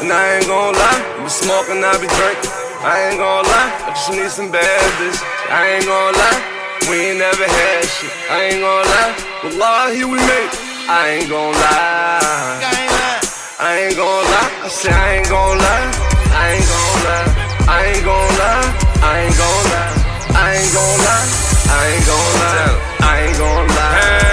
And 0.00 0.12
I 0.12 0.36
ain't 0.36 0.46
gon' 0.46 0.74
lie, 0.74 1.00
I 1.16 1.24
be 1.24 1.28
smoking, 1.30 1.80
I 1.80 1.96
be 1.96 2.04
drinking. 2.04 2.52
I 2.84 3.08
ain't 3.08 3.16
gon' 3.16 3.44
lie, 3.48 3.72
I 3.88 3.96
just 3.96 4.12
need 4.12 4.28
some 4.28 4.52
bad 4.52 4.84
bitch. 5.00 5.16
I 5.48 5.72
ain't 5.72 5.86
gon' 5.88 6.12
lie, 6.12 6.40
we 6.90 6.96
ain't 7.00 7.18
never 7.18 7.48
had 7.48 7.84
shit. 7.88 8.12
I 8.28 8.44
ain't 8.44 8.60
gon' 8.60 8.84
lie, 8.92 9.12
Wallahi 9.40 10.04
we 10.04 10.20
made 10.20 10.52
it. 10.52 10.60
I 10.84 11.16
ain't 11.16 11.30
gon' 11.30 11.48
lie. 11.48 12.60
I 13.58 13.88
ain't 13.88 13.96
gon' 13.96 14.24
lie, 14.28 14.52
I 14.64 14.68
say 14.68 14.92
I 14.92 15.16
ain't 15.16 15.28
gon' 15.30 15.56
lie. 15.56 15.88
I 16.28 16.44
ain't 16.52 16.68
gon' 16.68 16.96
lie, 17.08 17.28
I 17.72 17.84
ain't 17.88 18.04
gon' 18.04 18.36
lie. 18.36 18.85
I 19.08 19.20
ain't 19.20 19.36
gon' 19.38 19.64
lie, 19.70 19.94
I 20.34 20.56
ain't 20.56 20.72
gon' 20.74 20.98
lie. 21.06 21.46
I 21.68 21.86
ain't 21.94 22.06
gon' 22.06 22.32
lie, 22.42 23.06
I 23.06 23.22
ain't 23.22 23.38
gon' 23.38 23.68
lie. 23.68 24.25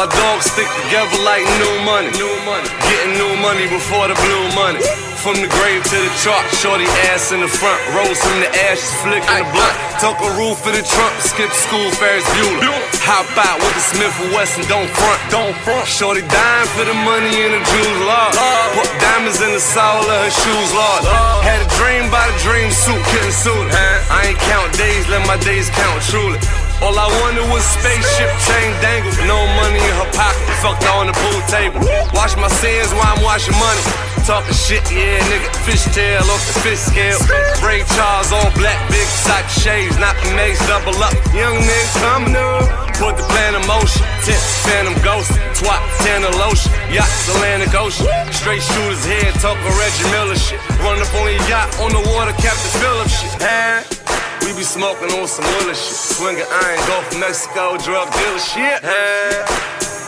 My 0.00 0.08
dogs 0.08 0.48
stick 0.48 0.64
together 0.80 1.20
like 1.28 1.44
new 1.60 1.76
money. 1.84 2.08
New 2.16 2.36
money. 2.48 2.64
Getting 2.88 3.20
new 3.20 3.36
money 3.44 3.68
before 3.68 4.08
the 4.08 4.16
blue 4.16 4.48
money. 4.56 4.80
From 5.20 5.36
the 5.36 5.44
grave 5.44 5.84
to 5.84 5.98
the 6.00 6.12
chart, 6.24 6.40
shorty 6.56 6.88
ass 7.12 7.36
in 7.36 7.44
the 7.44 7.52
front. 7.52 7.76
Rose 7.92 8.16
from 8.16 8.40
the 8.40 8.48
ashes, 8.72 8.88
flicking 9.04 9.28
the 9.28 9.44
blunt. 9.52 9.76
Took 10.00 10.16
a 10.24 10.32
roof 10.40 10.64
in 10.64 10.72
the 10.72 10.80
trunk, 10.80 11.12
skip 11.20 11.52
school, 11.52 11.84
Ferris 12.00 12.24
Bueller. 12.32 12.64
Hop 13.04 13.28
out 13.44 13.60
with 13.60 13.76
the 13.76 13.84
Smith 13.92 14.16
and 14.24 14.32
Wesson, 14.32 14.64
don't 14.72 14.88
front, 14.88 15.20
don't 15.28 15.56
front. 15.68 15.84
Shorty 15.84 16.24
dying 16.24 16.68
for 16.72 16.88
the 16.88 16.96
money 17.04 17.36
and 17.36 17.60
the 17.60 17.62
jewels, 17.68 18.00
Lord. 18.00 18.32
Put 18.80 18.88
diamonds 19.04 19.44
in 19.44 19.52
the 19.52 19.60
sole 19.60 20.00
of 20.00 20.16
her 20.16 20.32
shoes, 20.32 20.70
Lord. 20.72 21.04
Had 21.44 21.60
a 21.60 21.68
dream 21.76 22.08
by 22.08 22.24
the 22.24 22.36
dream 22.40 22.72
suit, 22.72 23.04
couldn't 23.12 23.36
suit 23.36 23.68
it. 23.68 23.76
I 24.08 24.32
ain't 24.32 24.40
count 24.48 24.72
days, 24.80 25.04
let 25.12 25.28
my 25.28 25.36
days 25.44 25.68
count 25.68 26.00
truly. 26.08 26.40
All 26.80 26.96
I 26.96 27.08
wanted 27.20 27.44
was 27.52 27.60
spaceship 27.60 28.32
chain 28.48 28.72
dangle. 28.80 29.12
No 29.28 29.36
money 29.60 29.84
in 29.84 29.94
her 30.00 30.10
pocket, 30.16 30.48
fucked 30.64 30.88
on 30.96 31.12
the 31.12 31.14
pool 31.14 31.40
table. 31.44 31.80
Wash 32.16 32.36
my 32.40 32.48
sins 32.48 32.88
while 32.96 33.12
I'm 33.12 33.20
washing 33.20 33.52
money. 33.60 33.84
Talking 34.24 34.56
shit, 34.56 34.84
yeah, 34.88 35.20
nigga. 35.28 35.48
Fishtail 35.68 36.24
off 36.24 36.40
the 36.48 36.56
fish 36.64 36.80
scale. 36.80 37.20
Ray 37.60 37.84
Charles 37.92 38.32
all 38.32 38.48
black, 38.56 38.80
big 38.88 39.04
sock 39.04 39.44
shades, 39.48 40.00
not 40.00 40.16
the 40.24 40.32
maze, 40.32 40.56
double 40.64 40.96
up. 41.04 41.12
Young 41.36 41.60
nigga 41.60 41.88
coming 42.00 42.36
up. 42.36 42.64
Put 42.96 43.16
the 43.16 43.28
plan 43.28 43.60
in 43.60 43.64
motion. 43.68 44.00
Tint, 44.24 44.40
phantom 44.64 44.96
ghost. 45.04 45.32
Twat, 45.60 45.84
tanner 46.00 46.32
lotion. 46.40 46.72
Yachts, 46.88 47.28
Atlantic 47.28 47.76
Ocean. 47.76 48.08
Straight 48.32 48.64
shooters 48.64 49.04
head, 49.04 49.36
talking 49.44 49.68
Reggie 49.76 50.08
Miller 50.16 50.36
shit. 50.36 50.60
Run 50.80 50.96
up 50.96 51.12
on 51.20 51.28
your 51.28 51.44
yacht 51.44 51.68
on 51.80 51.92
the 51.92 52.00
water, 52.08 52.32
Captain 52.40 52.72
Phillips 52.80 53.20
shit. 53.20 53.36
Huh? 53.36 53.99
We 54.44 54.56
be 54.56 54.62
smoking 54.62 55.12
on 55.18 55.28
some 55.28 55.44
Willa 55.44 55.74
shit. 55.74 55.96
Swinging 56.16 56.48
iron, 56.48 56.80
go 56.86 57.00
from 57.08 57.20
Mexico, 57.20 57.76
drug 57.78 58.08
dealer 58.12 58.38
shit. 58.38 58.80
Hey, 58.82 59.44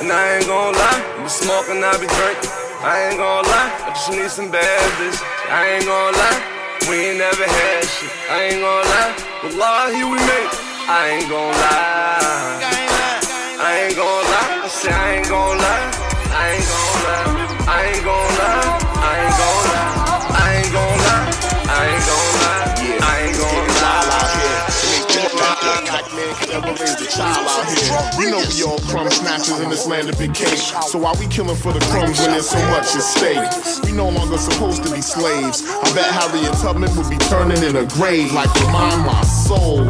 and 0.01 0.11
I 0.11 0.37
ain't 0.37 0.47
gon' 0.47 0.73
lie, 0.75 1.01
I 1.19 1.23
be 1.23 1.29
smoking, 1.29 1.85
I 1.85 1.93
be 2.01 2.07
drinking. 2.07 2.51
I 2.83 3.09
ain't 3.09 3.19
gon' 3.19 3.45
lie, 3.45 3.71
I 3.87 3.91
just 3.95 4.11
need 4.11 4.31
some 4.31 4.51
bad 4.51 4.83
bitch. 4.99 5.23
I 5.47 5.79
ain't 5.79 5.87
gon' 5.87 6.13
lie, 6.15 6.41
we 6.91 7.15
ain't 7.15 7.19
never 7.19 7.47
had 7.47 7.85
shit. 7.87 8.11
I 8.29 8.51
ain't 8.51 8.61
gon' 8.65 8.83
lie, 8.83 9.15
Wallahi 9.45 10.03
we 10.03 10.19
made 10.19 10.49
it. 10.49 10.55
I 10.91 11.15
ain't 11.15 11.29
gon' 11.31 11.55
lie. 11.55 12.59
I 13.63 13.87
ain't 13.87 13.95
gon' 13.95 14.25
lie, 14.27 14.67
I 14.67 14.69
say 14.69 14.91
I 14.91 15.23
ain't 15.23 15.29
gon' 15.29 15.59
lie. 15.59 15.87
I 16.35 16.59
ain't 16.59 16.67
gon' 16.67 16.99
lie, 17.07 17.31
I 17.69 17.79
ain't 17.95 18.03
gon' 18.03 18.31
lie. 18.41 18.83
I 18.99 19.15
ain't 19.23 19.37
gon' 19.39 19.63
lie, 19.71 19.95
I 20.35 20.59
ain't 20.59 20.73
gon' 20.75 20.99
lie. 21.07 21.23
I 21.63 21.87
ain't 21.87 22.03
gon' 22.03 22.19
lie, 22.19 22.22
ever 26.53 26.73
raise 26.77 27.01
a 27.01 27.09
child 27.09 27.47
out 27.49 27.67
here. 27.67 28.19
We 28.19 28.31
know 28.31 28.45
we 28.45 28.63
all 28.63 28.79
crumb 28.91 29.11
snatchers 29.11 29.61
in 29.61 29.71
this 29.71 29.87
land 29.87 30.09
of 30.09 30.19
big 30.19 30.35
cake. 30.35 30.59
So 30.59 30.99
why 30.99 31.15
we 31.19 31.27
killing 31.27 31.57
for 31.57 31.73
the 31.73 31.81
crumbs 31.91 32.21
when 32.21 32.31
there's 32.31 32.49
so 32.49 32.59
much 32.69 32.95
at 32.95 33.03
stake? 33.03 33.85
We 33.85 33.93
no 33.97 34.09
longer 34.09 34.39
supposed 34.39 34.85
to 34.85 34.91
be 34.93 35.01
slaves. 35.01 35.65
I 35.67 35.95
bet 35.95 36.11
Harriet 36.13 36.53
Tubman 36.61 36.95
would 36.97 37.09
be 37.09 37.19
turning 37.19 37.63
in 37.63 37.77
a 37.77 37.87
grave 37.87 38.33
like 38.33 38.53
remind 38.57 39.07
my 39.07 39.23
soul 39.23 39.81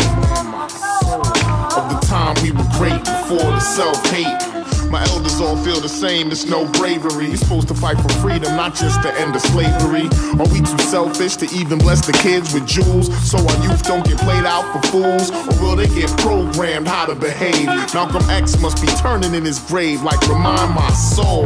of 1.73 1.89
the 1.89 2.01
time 2.07 2.37
we 2.43 2.53
were 2.53 2.69
great 2.79 3.01
before 3.05 3.51
the 3.51 3.61
self-hate. 3.61 4.52
My 4.93 5.03
elders 5.05 5.41
all 5.41 5.57
feel 5.57 5.81
the 5.81 5.89
same, 5.89 6.31
it's 6.31 6.45
no 6.45 6.67
bravery. 6.73 7.29
You're 7.29 7.39
supposed 7.39 7.69
to 7.69 7.75
fight 7.75 7.97
for 7.97 8.11
freedom, 8.21 8.55
not 8.57 8.75
just 8.75 9.01
the 9.01 9.11
end 9.19 9.35
of 9.35 9.41
slavery. 9.41 10.05
Are 10.39 10.47
we 10.53 10.61
too 10.61 10.77
selfish 10.85 11.37
to 11.37 11.47
even 11.47 11.79
bless 11.79 12.05
the 12.05 12.13
kids 12.13 12.53
with 12.53 12.67
jewels? 12.67 13.09
So 13.27 13.39
our 13.39 13.65
youth 13.65 13.83
don't 13.85 14.05
get 14.05 14.19
played 14.19 14.45
out 14.45 14.71
for 14.71 14.87
fools? 14.89 15.31
Or 15.31 15.63
will 15.63 15.77
they 15.77 15.89
get 15.89 16.11
programmed 16.19 16.89
how 16.89 17.07
to 17.07 17.15
behave? 17.15 17.69
Malcolm 17.95 18.29
X 18.29 18.61
must 18.61 18.83
be 18.83 18.89
turning 19.01 19.33
in 19.33 19.47
his 19.47 19.61
grave, 19.61 20.03
like 20.03 20.21
remind 20.29 20.75
my 20.75 20.91
soul 20.91 21.45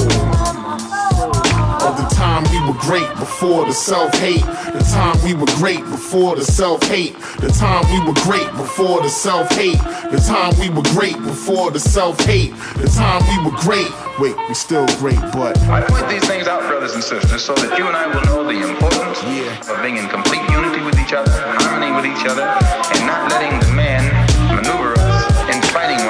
of 1.86 1.96
the 1.96 2.14
time 2.14 2.42
we 2.50 2.58
were 2.66 2.78
great 2.80 3.08
before 3.18 3.64
the 3.64 3.72
self-hate. 3.72 4.42
The 4.42 4.84
time 4.92 5.16
we 5.22 5.34
were 5.34 5.46
great 5.56 5.80
before 5.86 6.34
the 6.34 6.44
self-hate. 6.44 7.14
The 7.38 7.48
time 7.48 7.84
we 7.94 8.00
were 8.06 8.18
great 8.26 8.50
before 8.56 9.02
the 9.02 9.08
self-hate. 9.08 9.78
The 10.10 10.18
time 10.26 10.52
we 10.58 10.68
were 10.68 10.82
great 10.90 11.16
before 11.22 11.70
the 11.70 11.78
self-hate. 11.78 12.50
The 12.82 12.88
time 12.88 13.22
we 13.30 13.50
were 13.50 13.56
great. 13.58 13.88
Wait, 14.18 14.34
we 14.48 14.54
still 14.54 14.86
great, 14.96 15.20
but 15.36 15.60
I 15.68 15.84
point 15.84 16.08
these 16.08 16.24
things 16.24 16.48
out, 16.48 16.62
brothers 16.62 16.94
and 16.94 17.04
sisters, 17.04 17.44
so 17.44 17.52
that 17.54 17.76
you 17.76 17.84
and 17.86 17.94
I 17.94 18.08
will 18.08 18.24
know 18.24 18.40
the 18.48 18.56
importance 18.64 19.20
of 19.20 19.76
being 19.84 20.00
in 20.00 20.08
complete 20.08 20.40
unity 20.48 20.80
with 20.80 20.96
each 20.96 21.12
other, 21.12 21.28
harmony 21.28 21.92
with 21.92 22.08
each 22.08 22.24
other, 22.24 22.40
and 22.40 23.00
not 23.04 23.28
letting 23.28 23.60
the 23.60 23.76
man 23.76 24.08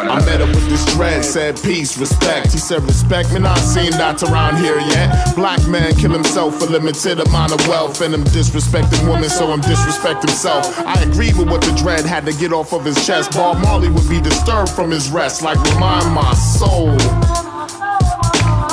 I 0.08 0.24
met 0.24 0.40
him 0.40 0.48
with 0.48 0.68
this 0.68 0.84
dread, 0.94 1.24
said 1.24 1.60
peace, 1.62 1.98
respect. 1.98 2.52
He 2.52 2.58
said 2.58 2.82
respect, 2.82 3.32
man, 3.32 3.46
I 3.46 3.56
seen 3.58 3.90
that 3.92 4.22
around 4.22 4.56
here 4.58 4.78
yet. 4.78 5.34
Black 5.34 5.66
man 5.68 5.94
kill 5.94 6.12
himself 6.12 6.58
for 6.58 6.66
limited 6.66 7.20
amount 7.20 7.52
of 7.52 7.66
wealth, 7.68 8.00
and 8.00 8.14
him 8.14 8.24
disrespecting 8.24 9.08
women, 9.08 9.28
so 9.28 9.56
disrespect 9.56 10.22
himself. 10.22 10.78
I 10.80 11.02
agree 11.02 11.32
with 11.32 11.48
what 11.48 11.62
the 11.62 11.72
dread 11.72 12.04
had 12.04 12.24
to 12.26 12.32
get 12.32 12.52
off 12.52 12.72
of 12.72 12.84
his 12.84 13.04
chest. 13.06 13.32
Bob 13.32 13.62
Marley 13.62 13.88
would 13.88 14.08
be 14.08 14.20
disturbed 14.20 14.70
from 14.70 14.90
his 14.90 15.10
rest, 15.10 15.42
like 15.42 15.58
remind 15.74 16.12
my 16.14 16.34
soul 16.34 16.96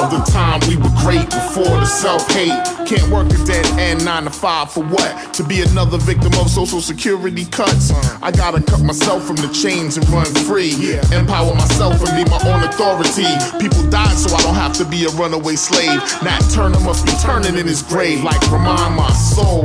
of 0.03 0.11
the 0.11 0.31
time 0.31 0.59
we 0.67 0.75
were 0.75 0.91
great 0.99 1.25
before 1.29 1.79
the 1.79 1.85
self-hate. 1.85 2.51
Can't 2.87 3.07
work 3.09 3.27
a 3.27 3.45
dead 3.45 3.65
end 3.79 4.03
nine 4.03 4.25
to 4.25 4.29
five 4.29 4.71
for 4.71 4.83
what? 4.83 5.33
To 5.35 5.43
be 5.43 5.61
another 5.61 5.97
victim 5.97 6.33
of 6.39 6.49
social 6.49 6.81
security 6.81 7.45
cuts. 7.45 7.91
I 8.21 8.31
gotta 8.31 8.61
cut 8.61 8.81
myself 8.81 9.25
from 9.25 9.37
the 9.37 9.47
chains 9.49 9.97
and 9.97 10.07
run 10.09 10.25
free. 10.45 10.73
Empower 11.15 11.55
myself 11.55 12.03
and 12.03 12.11
be 12.17 12.29
my 12.29 12.39
own 12.51 12.63
authority. 12.63 13.31
People 13.59 13.83
died 13.89 14.17
so 14.17 14.35
I 14.35 14.41
don't 14.41 14.55
have 14.55 14.73
to 14.77 14.85
be 14.85 15.05
a 15.05 15.09
runaway 15.11 15.55
slave. 15.55 16.01
Nat 16.21 16.41
Turner 16.51 16.79
must 16.81 17.05
be 17.05 17.13
turning 17.23 17.57
in 17.57 17.65
his 17.65 17.81
grave, 17.81 18.23
like 18.23 18.41
remind 18.51 18.95
my 18.95 19.11
soul 19.11 19.63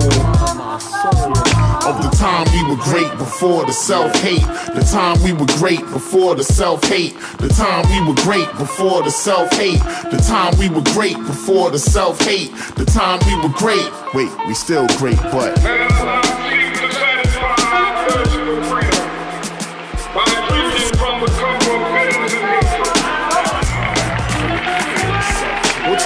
of 1.89 2.03
the 2.03 2.17
time 2.17 2.47
we 2.53 2.69
were 2.69 2.81
great 2.83 3.11
before 3.17 3.65
the 3.65 3.73
self-hate. 3.73 4.43
The 4.75 4.87
time 4.93 5.23
we 5.23 5.33
were 5.33 5.47
great 5.59 5.81
before 5.81 6.35
the 6.35 6.45
self-hate. 6.45 7.15
The 7.39 7.49
time 7.49 7.89
we 7.89 8.07
were 8.07 8.15
great 8.23 8.49
before 8.59 9.03
the 9.03 9.11
self-hate. 9.11 9.81
The 10.11 10.23
time 10.29 10.59
we 10.59 10.69
were 10.69 10.85
great 10.93 11.17
before 11.17 11.71
the 11.71 11.79
self-hate. 11.79 12.53
The 12.77 12.85
time 12.85 13.21
we 13.27 13.37
were 13.43 13.55
great. 13.55 13.89
Wait, 14.13 14.31
we 14.47 14.55
still 14.55 14.87
great, 14.99 15.21
but 15.33 16.38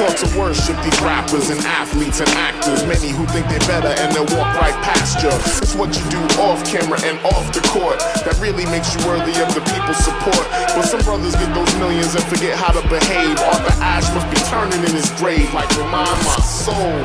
taught 0.02 0.18
to 0.18 0.38
worship 0.38 0.74
these 0.82 1.00
rappers 1.00 1.50
and 1.50 1.60
athletes 1.78 2.18
and 2.18 2.28
actors. 2.34 2.82
Many 2.86 3.14
who 3.14 3.24
think 3.30 3.46
they're 3.46 3.68
better 3.70 3.94
and 4.02 4.10
they'll 4.10 4.26
walk 4.34 4.50
right 4.58 4.74
past 4.82 5.22
you. 5.22 5.30
It's 5.62 5.78
what 5.78 5.94
you 5.94 6.02
do 6.10 6.18
off 6.42 6.58
camera 6.66 6.98
and 7.06 7.22
off 7.22 7.54
the 7.54 7.62
court 7.70 8.02
that 8.26 8.34
really 8.42 8.66
makes 8.66 8.90
you 8.94 9.00
worthy 9.06 9.30
of 9.38 9.54
the 9.54 9.62
people's 9.70 10.02
support. 10.02 10.42
But 10.74 10.90
some 10.90 11.02
brothers 11.06 11.38
get 11.38 11.54
those 11.54 11.70
millions 11.78 12.14
and 12.18 12.24
forget 12.26 12.58
how 12.58 12.74
to 12.74 12.82
behave. 12.90 13.38
Arthur 13.38 13.76
Ashe 13.78 14.10
must 14.10 14.26
be 14.26 14.40
turning 14.50 14.82
in 14.82 14.90
his 14.90 15.06
grave, 15.22 15.46
like 15.54 15.70
remind 15.78 16.18
my 16.26 16.40
soul 16.42 16.98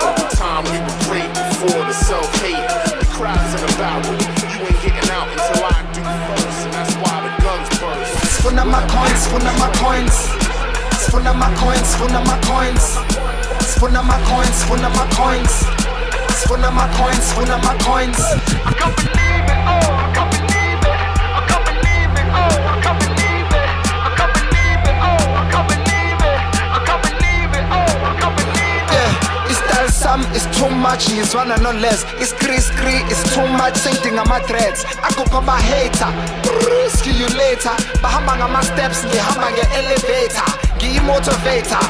of 0.00 0.14
the 0.16 0.28
time 0.32 0.64
we 0.64 0.80
were 0.80 0.98
great 1.12 1.28
before 1.28 1.84
the 1.84 1.96
self-hate. 2.08 2.64
The 3.04 3.08
crowds 3.12 3.52
in 3.52 3.60
the 3.68 3.72
barrel, 3.76 4.16
you 4.48 4.64
ain't 4.64 4.80
getting 4.80 5.10
out 5.12 5.28
until 5.28 5.60
I 5.60 5.76
do 5.92 6.00
first, 6.24 6.58
and 6.64 6.72
that's 6.72 6.94
why 7.04 7.20
the 7.20 7.32
guns 7.44 7.68
burst. 7.76 8.16
Spuna 8.40 8.64
my 8.64 8.80
coins, 8.88 9.20
spuna 9.28 9.52
my 9.60 9.68
coins. 9.76 10.47
Spuna 11.08 11.32
my 11.34 11.48
coins, 11.56 11.88
spuna 11.94 12.20
my 12.24 12.38
coins. 12.44 12.84
Spuna 13.64 14.02
my 14.04 14.18
coins, 14.28 14.56
spuna 14.62 14.88
my 14.92 15.06
coins. 15.16 15.64
Spuna 16.36 16.70
my 16.70 16.86
coins, 16.96 17.24
spuna 17.32 17.56
my 17.64 17.74
coins. 17.82 18.20
I 18.20 18.72
can't 18.76 18.94
believe 18.96 19.48
it, 19.48 19.60
oh, 19.64 19.88
I 19.88 20.12
can't 20.14 20.30
believe 20.30 20.84
it. 20.84 21.00
I 21.32 21.40
can't 21.48 21.64
believe 21.64 22.12
it, 22.12 22.28
oh, 22.28 22.52
I 22.68 22.76
can't 22.84 22.98
believe 23.00 23.48
it. 23.56 23.68
I 23.88 24.10
can't 24.18 24.32
believe 24.36 24.84
it, 24.84 24.96
oh, 25.00 25.16
I 25.32 25.44
can't 25.50 25.68
believe 25.72 26.20
it. 26.28 26.38
I 26.76 26.80
can't 26.86 27.02
believe 27.08 27.52
it, 27.56 27.64
oh, 27.72 27.88
I 28.04 28.12
can't 28.20 28.36
believe 28.36 28.84
it. 28.84 28.92
Yeah, 28.92 29.48
it's 29.50 29.62
that 29.72 29.88
some 29.90 30.22
is 30.36 30.44
too 30.56 30.68
much, 30.70 31.08
is 31.10 31.34
one 31.34 31.50
and 31.50 31.62
no 31.62 31.72
less. 31.72 32.04
It's 32.20 32.32
Chris 32.36 32.70
Cree, 32.76 33.00
it's 33.08 33.24
too 33.34 33.48
much, 33.56 33.76
same 33.76 33.96
thing 34.04 34.18
on 34.18 34.28
my 34.28 34.40
threads. 34.44 34.84
I 35.02 35.10
go 35.16 35.24
for 35.24 35.40
my 35.40 35.60
hater, 35.60 36.12
see 36.92 37.16
you 37.16 37.28
later. 37.32 37.74
Bahamba 38.04 38.36
ngama 38.36 38.62
steps, 38.62 39.04
ngihamba 39.08 39.50
nge 39.56 39.64
elevator, 39.74 40.48
ngiyi 40.78 41.00
motivator. 41.00 41.82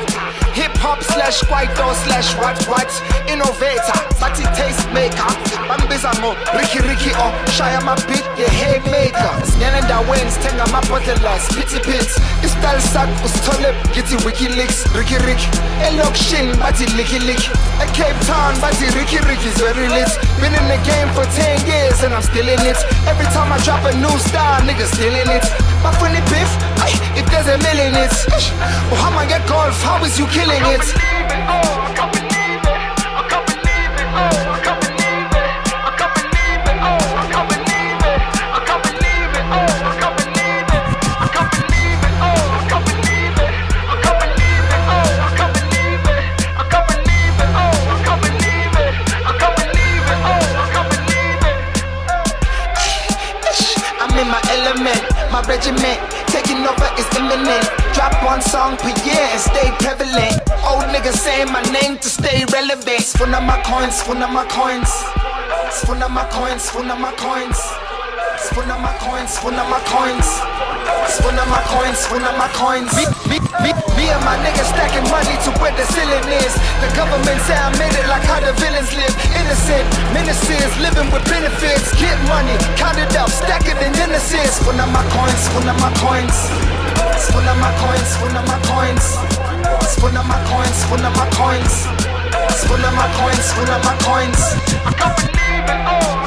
Hip 0.54 0.74
hop 0.82 1.02
slash 1.02 1.44
kwaito 1.44 1.94
slash 2.04 2.34
what 2.40 2.58
what? 2.68 2.90
Innovator. 3.28 3.98
Bathi 4.20 4.44
taste 4.56 4.88
maker 4.92 5.30
bambiza 5.68 6.10
ngo 6.18 6.34
Ricky 6.56 6.80
Ricky 6.88 7.10
or 7.20 7.30
shaya 7.52 7.80
beat 8.08 8.24
the 8.36 8.48
haymaker 8.58 9.32
singena 9.46 9.78
endaweni 9.78 10.30
sithenga 10.30 10.64
amabhodlela 10.64 11.38
spithi 11.40 11.78
pit 11.86 12.08
istyle 12.42 12.80
sak 12.92 13.08
usithole 13.24 13.74
ngithi 13.90 14.16
wikileaks 14.24 14.86
Ricky 14.96 15.18
Ricky 15.26 15.48
elokishini 15.86 16.54
bathi 16.56 16.86
licky 16.96 17.18
lick. 17.18 17.44
A 17.80 17.86
Cape 17.92 18.18
Town 18.26 18.54
bathi 18.62 18.86
Ricky 18.96 19.18
Ricky 19.28 19.48
is 19.48 19.58
very 19.60 19.88
lit. 19.88 20.10
Been 20.40 20.54
in 20.54 20.66
the 20.72 20.80
game 20.88 21.08
for 21.14 21.24
10 21.24 21.66
years 21.66 22.02
and 22.02 22.14
I'm 22.14 22.22
still 22.22 22.48
in 22.48 22.60
it. 22.66 22.78
Every 23.06 23.26
time 23.36 23.52
I 23.52 23.58
drop 23.64 23.84
a 23.84 23.94
new 23.94 24.16
style 24.18 24.62
niggas 24.62 24.90
still 24.94 25.14
in 25.14 25.28
it 25.30 25.44
my 25.82 25.92
funny 26.00 26.20
ay, 26.82 26.92
if 27.16 27.26
there's 27.30 27.48
a 27.48 27.58
million 27.58 27.94
it. 27.94 28.14
Muhammad 28.90 29.26
oh, 29.26 29.28
get 29.28 29.48
golf 29.48 29.80
how 29.82 30.04
is 30.04 30.18
you 30.18 30.26
killing 30.26 30.62
it? 30.74 30.84
I'm 34.20 34.47
my 55.38 55.46
regiment 55.46 55.98
taking 56.34 56.58
over 56.66 56.90
is 56.98 57.06
imminent. 57.14 57.64
Drop 57.94 58.12
one 58.24 58.42
song 58.42 58.76
per 58.76 58.90
year 59.06 59.24
and 59.30 59.40
stay 59.40 59.70
prevalent. 59.78 60.34
Old 60.66 60.90
niggas 60.90 61.14
saying 61.14 61.52
my 61.52 61.62
name 61.70 61.98
to 61.98 62.08
stay 62.08 62.44
relevant. 62.52 63.02
Spoon 63.02 63.34
of 63.34 63.42
my 63.44 63.60
coins, 63.62 63.94
spoon 63.94 64.22
of 64.22 64.30
my 64.30 64.44
coins. 64.46 64.90
Spoon 65.70 66.02
of 66.02 66.10
my 66.10 66.26
coins, 66.30 66.62
spoon 66.62 66.90
of 66.90 66.98
my 66.98 67.12
coins. 67.12 67.58
Spoon 68.38 68.70
of 68.70 68.78
my 68.78 68.94
coins, 69.02 69.34
spoon 69.34 69.58
of 69.58 69.66
my 69.66 69.82
coins. 69.90 70.26
Spoon 71.10 71.34
of 71.34 71.48
my 71.50 71.58
coins, 71.66 71.98
spoon 71.98 72.22
of 72.22 72.38
my 72.38 72.46
coins. 72.54 72.90
Me, 72.94 73.04
me, 73.26 73.38
me, 73.58 73.70
me 73.98 74.04
and 74.14 74.22
my 74.22 74.38
niggas 74.46 74.70
stacking 74.70 75.02
money 75.10 75.34
to 75.42 75.50
where 75.58 75.74
the 75.74 75.82
ceiling 75.90 76.22
is. 76.38 76.54
The 76.78 76.88
government 76.94 77.38
say 77.50 77.58
I 77.58 77.74
made 77.82 77.94
it 77.98 78.06
like 78.06 78.22
how 78.22 78.38
the 78.38 78.54
villains 78.62 78.94
live. 78.94 79.10
Innocent 79.34 79.86
menaces, 80.14 80.70
living 80.78 81.10
with 81.10 81.26
benefits. 81.26 81.90
Get 81.98 82.14
money, 82.30 82.54
count 82.78 82.98
it 83.02 83.10
up, 83.18 83.26
stack 83.26 83.66
it 83.66 83.78
in 83.82 83.90
Genesis. 83.98 84.62
Spoon 84.62 84.78
of 84.78 84.90
my 84.94 85.02
coins, 85.10 85.40
spoon 85.50 85.66
of 85.66 85.78
my 85.82 85.90
coins. 85.98 86.36
Spoon 87.18 87.42
of 87.42 87.58
my 87.58 87.74
coins, 87.82 88.06
spoon 88.14 88.38
of 88.38 88.46
my 88.46 88.58
coins. 88.70 89.04
Spoon 89.90 90.14
of 90.14 90.26
my 90.30 90.38
coins, 90.46 90.76
spoon 90.86 91.02
of 91.02 91.14
my 91.18 91.26
coins. 91.34 91.74
Spoon 92.54 92.82
of 92.86 92.94
my 92.94 93.08
coins, 93.18 93.42
spoon 93.50 93.70
of 93.70 93.82
my 93.82 93.94
coins. 94.06 94.40
I 94.86 94.92
can't 94.94 95.16
believe 95.26 95.66
it, 95.66 95.82
oh, 95.90 96.17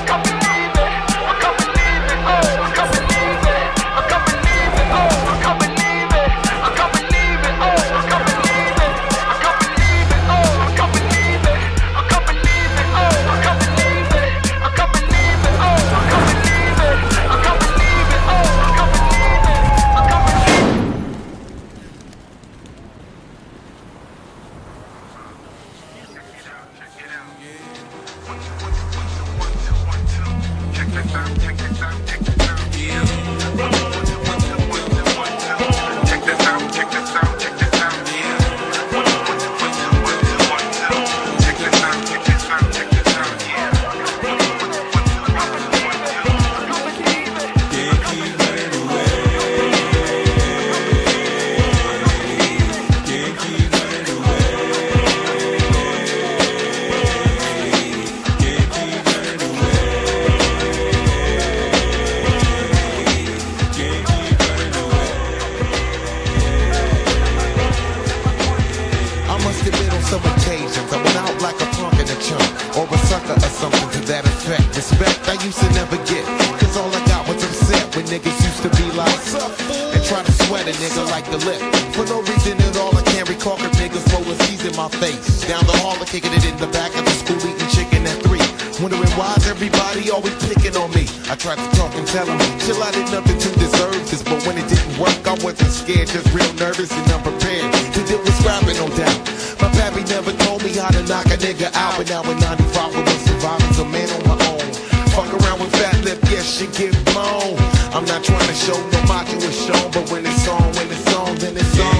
nigga 80.81 81.05
like 81.13 81.29
the 81.29 81.37
lip. 81.45 81.61
For 81.93 82.05
no 82.09 82.25
reason 82.25 82.57
at 82.57 82.75
all 82.81 82.89
I 82.97 83.05
can't 83.13 83.29
recall 83.29 83.55
cause 83.57 83.69
niggas 83.77 84.01
rolling 84.09 84.37
C's 84.49 84.65
in 84.65 84.75
my 84.75 84.89
face. 84.97 85.45
Down 85.45 85.61
the 85.69 85.77
hall 85.77 85.93
and 85.93 86.09
kicking 86.09 86.33
it 86.33 86.43
in 86.43 86.57
the 86.57 86.67
back 86.73 86.89
of 86.97 87.05
the 87.05 87.15
school 87.21 87.37
eating 87.37 87.69
chicken 87.69 88.01
at 88.09 88.17
three. 88.25 88.41
Wondering 88.81 89.13
why's 89.13 89.45
everybody 89.45 90.09
always 90.09 90.33
picking 90.41 90.73
on 90.75 90.89
me? 90.97 91.05
I 91.29 91.37
tried 91.37 91.61
to 91.61 91.69
talk 91.77 91.93
and 91.93 92.07
tell 92.09 92.25
them 92.25 92.41
Chill 92.65 92.81
I 92.81 92.89
did 92.97 93.13
nothing 93.13 93.37
to 93.37 93.49
deserve 93.61 94.01
this. 94.09 94.25
But 94.25 94.41
when 94.41 94.57
it 94.57 94.65
didn't 94.65 94.97
work 94.97 95.21
I 95.29 95.37
wasn't 95.45 95.69
scared 95.69 96.09
Just 96.09 96.25
real 96.33 96.49
nervous 96.57 96.89
and 96.89 97.05
unprepared 97.13 97.69
To 97.93 97.99
deal 98.09 98.21
with 98.25 98.33
scrapping 98.41 98.81
no 98.81 98.89
doubt. 98.97 99.21
My 99.61 99.69
pappy 99.77 100.01
never 100.09 100.33
told 100.49 100.65
me 100.65 100.73
how 100.73 100.89
to 100.89 101.05
knock 101.05 101.29
a 101.29 101.37
nigga 101.37 101.69
out 101.77 101.93
But 102.01 102.09
now 102.09 102.25
in 102.25 102.41
95 102.41 102.97
I 102.97 103.01
was 103.05 103.21
surviving 103.29 103.73
a 103.77 103.85
man 103.85 104.09
on 104.17 104.21
my 104.33 104.37
own. 104.49 104.65
Fuck 105.13 105.29
around 105.29 105.61
with 105.61 105.71
fat 105.77 106.01
lip, 106.01 106.17
yes, 106.33 106.49
she 106.57 106.65
get 106.73 106.97
blown 107.13 107.80
I'm 107.93 108.05
not 108.05 108.23
trying 108.23 108.47
to 108.47 108.53
show 108.53 108.77
no 108.89 109.03
macho 109.03 109.35
is 109.35 109.65
shown 109.65 109.91
But 109.91 110.09
when 110.09 110.25
it's 110.25 110.47
on, 110.47 110.61
when 110.75 110.91
it's 110.91 111.13
on, 111.13 111.35
then 111.35 111.57
it's 111.57 111.79
on 111.79 111.91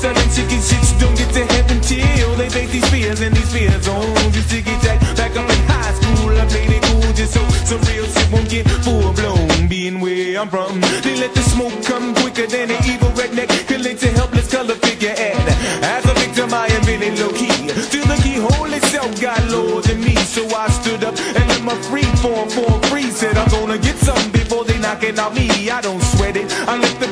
on 0.00 0.14
certain 0.14 0.30
chicken 0.30 0.58
shits 0.58 0.98
don't 0.98 1.16
get 1.16 1.32
to 1.32 1.44
heaven 1.54 1.80
till 1.80 2.34
they 2.36 2.48
face 2.48 2.72
these 2.72 2.88
fears 2.90 3.20
and 3.20 3.34
these 3.36 3.52
fears 3.52 3.88
on. 3.88 4.32
Used 4.32 4.50
to 4.50 4.62
get 4.62 4.80
back 5.16 5.36
up 5.36 5.48
in 5.48 5.62
high 5.68 5.92
school. 5.92 6.30
I 6.38 6.46
played 6.46 6.70
it 6.70 6.82
cool 6.82 7.12
just 7.12 7.34
so 7.34 7.42
some 7.68 7.80
real 7.82 8.06
shit 8.06 8.32
won't 8.32 8.48
get 8.48 8.68
full 8.84 9.12
blown. 9.12 9.68
Being 9.68 10.00
where 10.00 10.40
I'm 10.40 10.48
from, 10.48 10.80
they 11.04 11.16
let 11.16 11.34
the 11.34 11.42
smoke 11.42 11.76
come 11.84 12.14
quicker 12.14 12.46
than 12.46 12.70
an 12.70 12.82
evil 12.84 13.10
redneck 13.10 13.50
killing 13.68 13.96
to 13.96 14.08
helpless 14.12 14.50
color 14.50 14.74
figure 14.74 15.14
and 15.16 15.48
as 15.84 16.04
a 16.04 16.14
victim 16.14 16.52
I 16.54 16.66
am 16.66 16.82
really 16.84 17.10
low 17.20 17.32
key 17.32 17.68
till 17.92 18.06
the 18.06 18.18
keyhole 18.22 18.72
itself 18.72 19.20
got 19.20 19.40
lower 19.50 19.80
than 19.82 20.00
me 20.00 20.16
so 20.16 20.42
I 20.56 20.68
stood 20.70 21.04
up 21.04 21.14
and 21.18 21.44
let 21.48 21.62
my 21.62 21.76
free 21.88 22.10
form 22.22 22.48
form 22.48 22.80
free 22.90 23.10
said 23.10 23.36
I'm 23.36 23.48
gonna 23.50 23.78
get 23.78 23.96
something 23.98 24.32
before 24.32 24.64
they 24.64 24.78
knocking 24.78 25.18
out 25.18 25.34
me 25.34 25.70
I 25.70 25.80
don't 25.80 26.02
sweat 26.02 26.36
it 26.36 26.46
I 26.66 26.76
let 26.76 26.98
the 27.00 27.08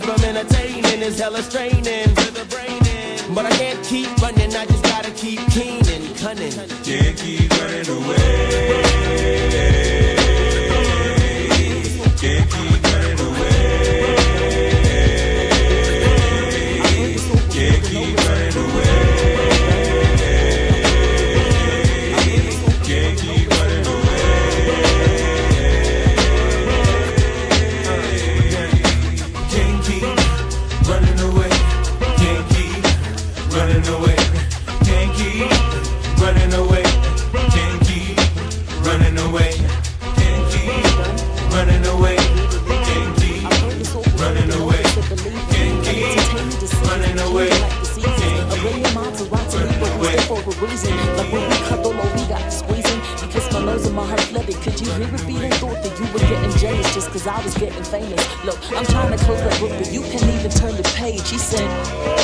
from 0.00 0.22
entertaining 0.24 1.02
is 1.02 1.18
hella 1.18 1.42
straining 1.42 1.82
to 1.84 2.30
the 2.32 2.44
brain. 2.50 2.80
But 3.34 3.46
I 3.46 3.50
can't 3.50 3.82
keep 3.84 4.08
running, 4.18 4.54
I 4.54 4.66
just 4.66 4.82
gotta 4.84 5.10
keep 5.12 5.40
keen 5.50 5.86
and 5.88 6.16
cunning. 6.16 6.52
Can't 6.82 7.16
keep 7.16 7.50
running 7.50 7.88
away. 7.88 8.74
Cause 57.24 57.40
I 57.40 57.44
was 57.44 57.54
getting 57.54 57.84
famous. 57.84 58.44
Look, 58.44 58.58
I'm 58.72 58.84
trying 58.86 59.16
to 59.16 59.24
close 59.24 59.40
that 59.40 59.58
book, 59.60 59.70
but 59.70 59.90
you 59.92 60.02
can't 60.02 60.24
even 60.24 60.50
turn 60.50 60.76
the 60.76 60.82
page. 60.96 61.28
He 61.30 61.38
said, 61.38 61.66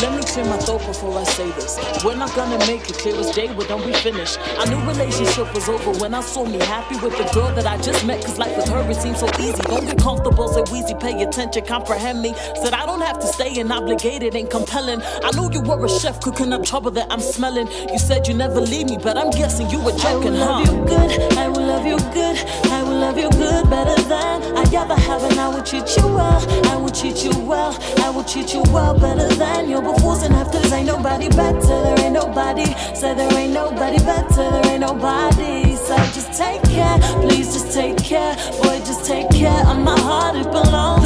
Let 0.02 0.12
me 0.16 0.22
clear 0.24 0.44
my 0.44 0.58
throat 0.58 0.84
before 0.86 1.18
I 1.18 1.24
say 1.24 1.50
this. 1.52 1.78
We're 2.04 2.16
not 2.16 2.34
gonna 2.34 2.58
make 2.66 2.88
it 2.88 2.98
clear 2.98 3.16
as 3.16 3.30
day, 3.34 3.52
but 3.52 3.68
don't 3.68 3.84
we 3.84 3.92
finish? 3.94 4.36
I 4.58 4.64
knew 4.68 4.80
relationship 4.86 5.52
was 5.54 5.68
over 5.68 5.92
when 6.00 6.14
I 6.14 6.20
saw 6.20 6.44
me 6.44 6.58
happy 6.58 6.96
with 6.96 7.16
the 7.16 7.24
girl 7.32 7.54
that 7.54 7.66
I 7.66 7.76
just 7.78 8.04
met. 8.06 8.24
Cause 8.24 8.38
life 8.38 8.56
with 8.56 8.68
her, 8.68 8.88
it 8.90 8.96
seems 8.96 9.20
so 9.20 9.28
easy. 9.40 9.62
Don't 9.62 9.86
get 9.86 9.98
comfortable, 9.98 10.48
so 10.48 10.62
easy. 10.74 10.94
Pay 10.94 11.22
attention, 11.22 11.64
comprehend 11.64 12.20
me. 12.20 12.34
Said 12.62 12.74
I 12.74 12.84
don't 12.84 13.00
have 13.00 13.18
to 13.20 13.26
stay 13.26 13.58
and 13.60 13.72
obligated 13.72 14.34
and 14.34 14.50
compelling. 14.50 15.00
I 15.24 15.30
knew 15.34 15.50
you 15.52 15.62
were 15.62 15.84
a 15.84 15.88
chef 15.88 16.20
cooking 16.20 16.52
up 16.52 16.64
trouble 16.64 16.90
that 16.92 17.06
I'm 17.10 17.20
smelling. 17.20 17.68
You 17.90 17.98
said 17.98 18.28
you 18.28 18.34
never 18.34 18.60
leave 18.60 18.90
me, 18.90 18.98
but 18.98 19.16
I'm 19.16 19.30
guessing 19.30 19.70
you 19.70 19.80
were 19.80 19.96
joking, 19.96 20.34
I 20.36 20.38
will 20.38 20.38
huh? 20.38 20.60
love 20.60 20.66
you 20.66 20.84
good. 20.84 21.32
I 21.38 21.48
will 21.48 21.66
love 21.66 21.86
you 21.86 21.98
good. 22.12 22.36
I 22.70 22.79
love 23.00 23.16
you 23.18 23.30
good 23.30 23.70
better 23.70 24.00
than 24.02 24.56
I 24.56 24.62
ever 24.76 24.94
have, 24.94 25.22
and 25.24 25.40
I 25.40 25.48
will 25.48 25.62
treat 25.62 25.96
you 25.96 26.06
well. 26.06 26.40
I 26.68 26.76
will 26.76 26.90
treat 26.90 27.24
you 27.24 27.32
well. 27.40 27.72
I 27.98 28.10
will 28.10 28.24
treat 28.24 28.52
you 28.52 28.62
well 28.74 28.98
better 28.98 29.26
than 29.36 29.70
your 29.70 29.80
befores 29.80 30.22
and 30.22 30.34
afters. 30.34 30.70
Ain't 30.72 30.86
nobody 30.86 31.28
better. 31.30 31.76
There 31.84 32.00
ain't 32.00 32.12
nobody. 32.12 32.66
Say 32.94 33.14
there 33.14 33.32
ain't 33.38 33.54
nobody 33.54 33.98
better. 34.04 34.46
There 34.52 34.66
ain't 34.66 34.80
nobody. 34.80 35.76
So 35.76 35.96
just 36.16 36.32
take 36.34 36.62
care. 36.64 36.98
Please 37.22 37.54
just 37.54 37.72
take 37.72 37.96
care. 37.96 38.34
Boy, 38.62 38.78
just 38.84 39.06
take 39.06 39.30
care 39.30 39.62
of 39.70 39.78
my 39.78 39.98
heart. 39.98 40.36
It 40.36 40.50
belongs 40.50 40.99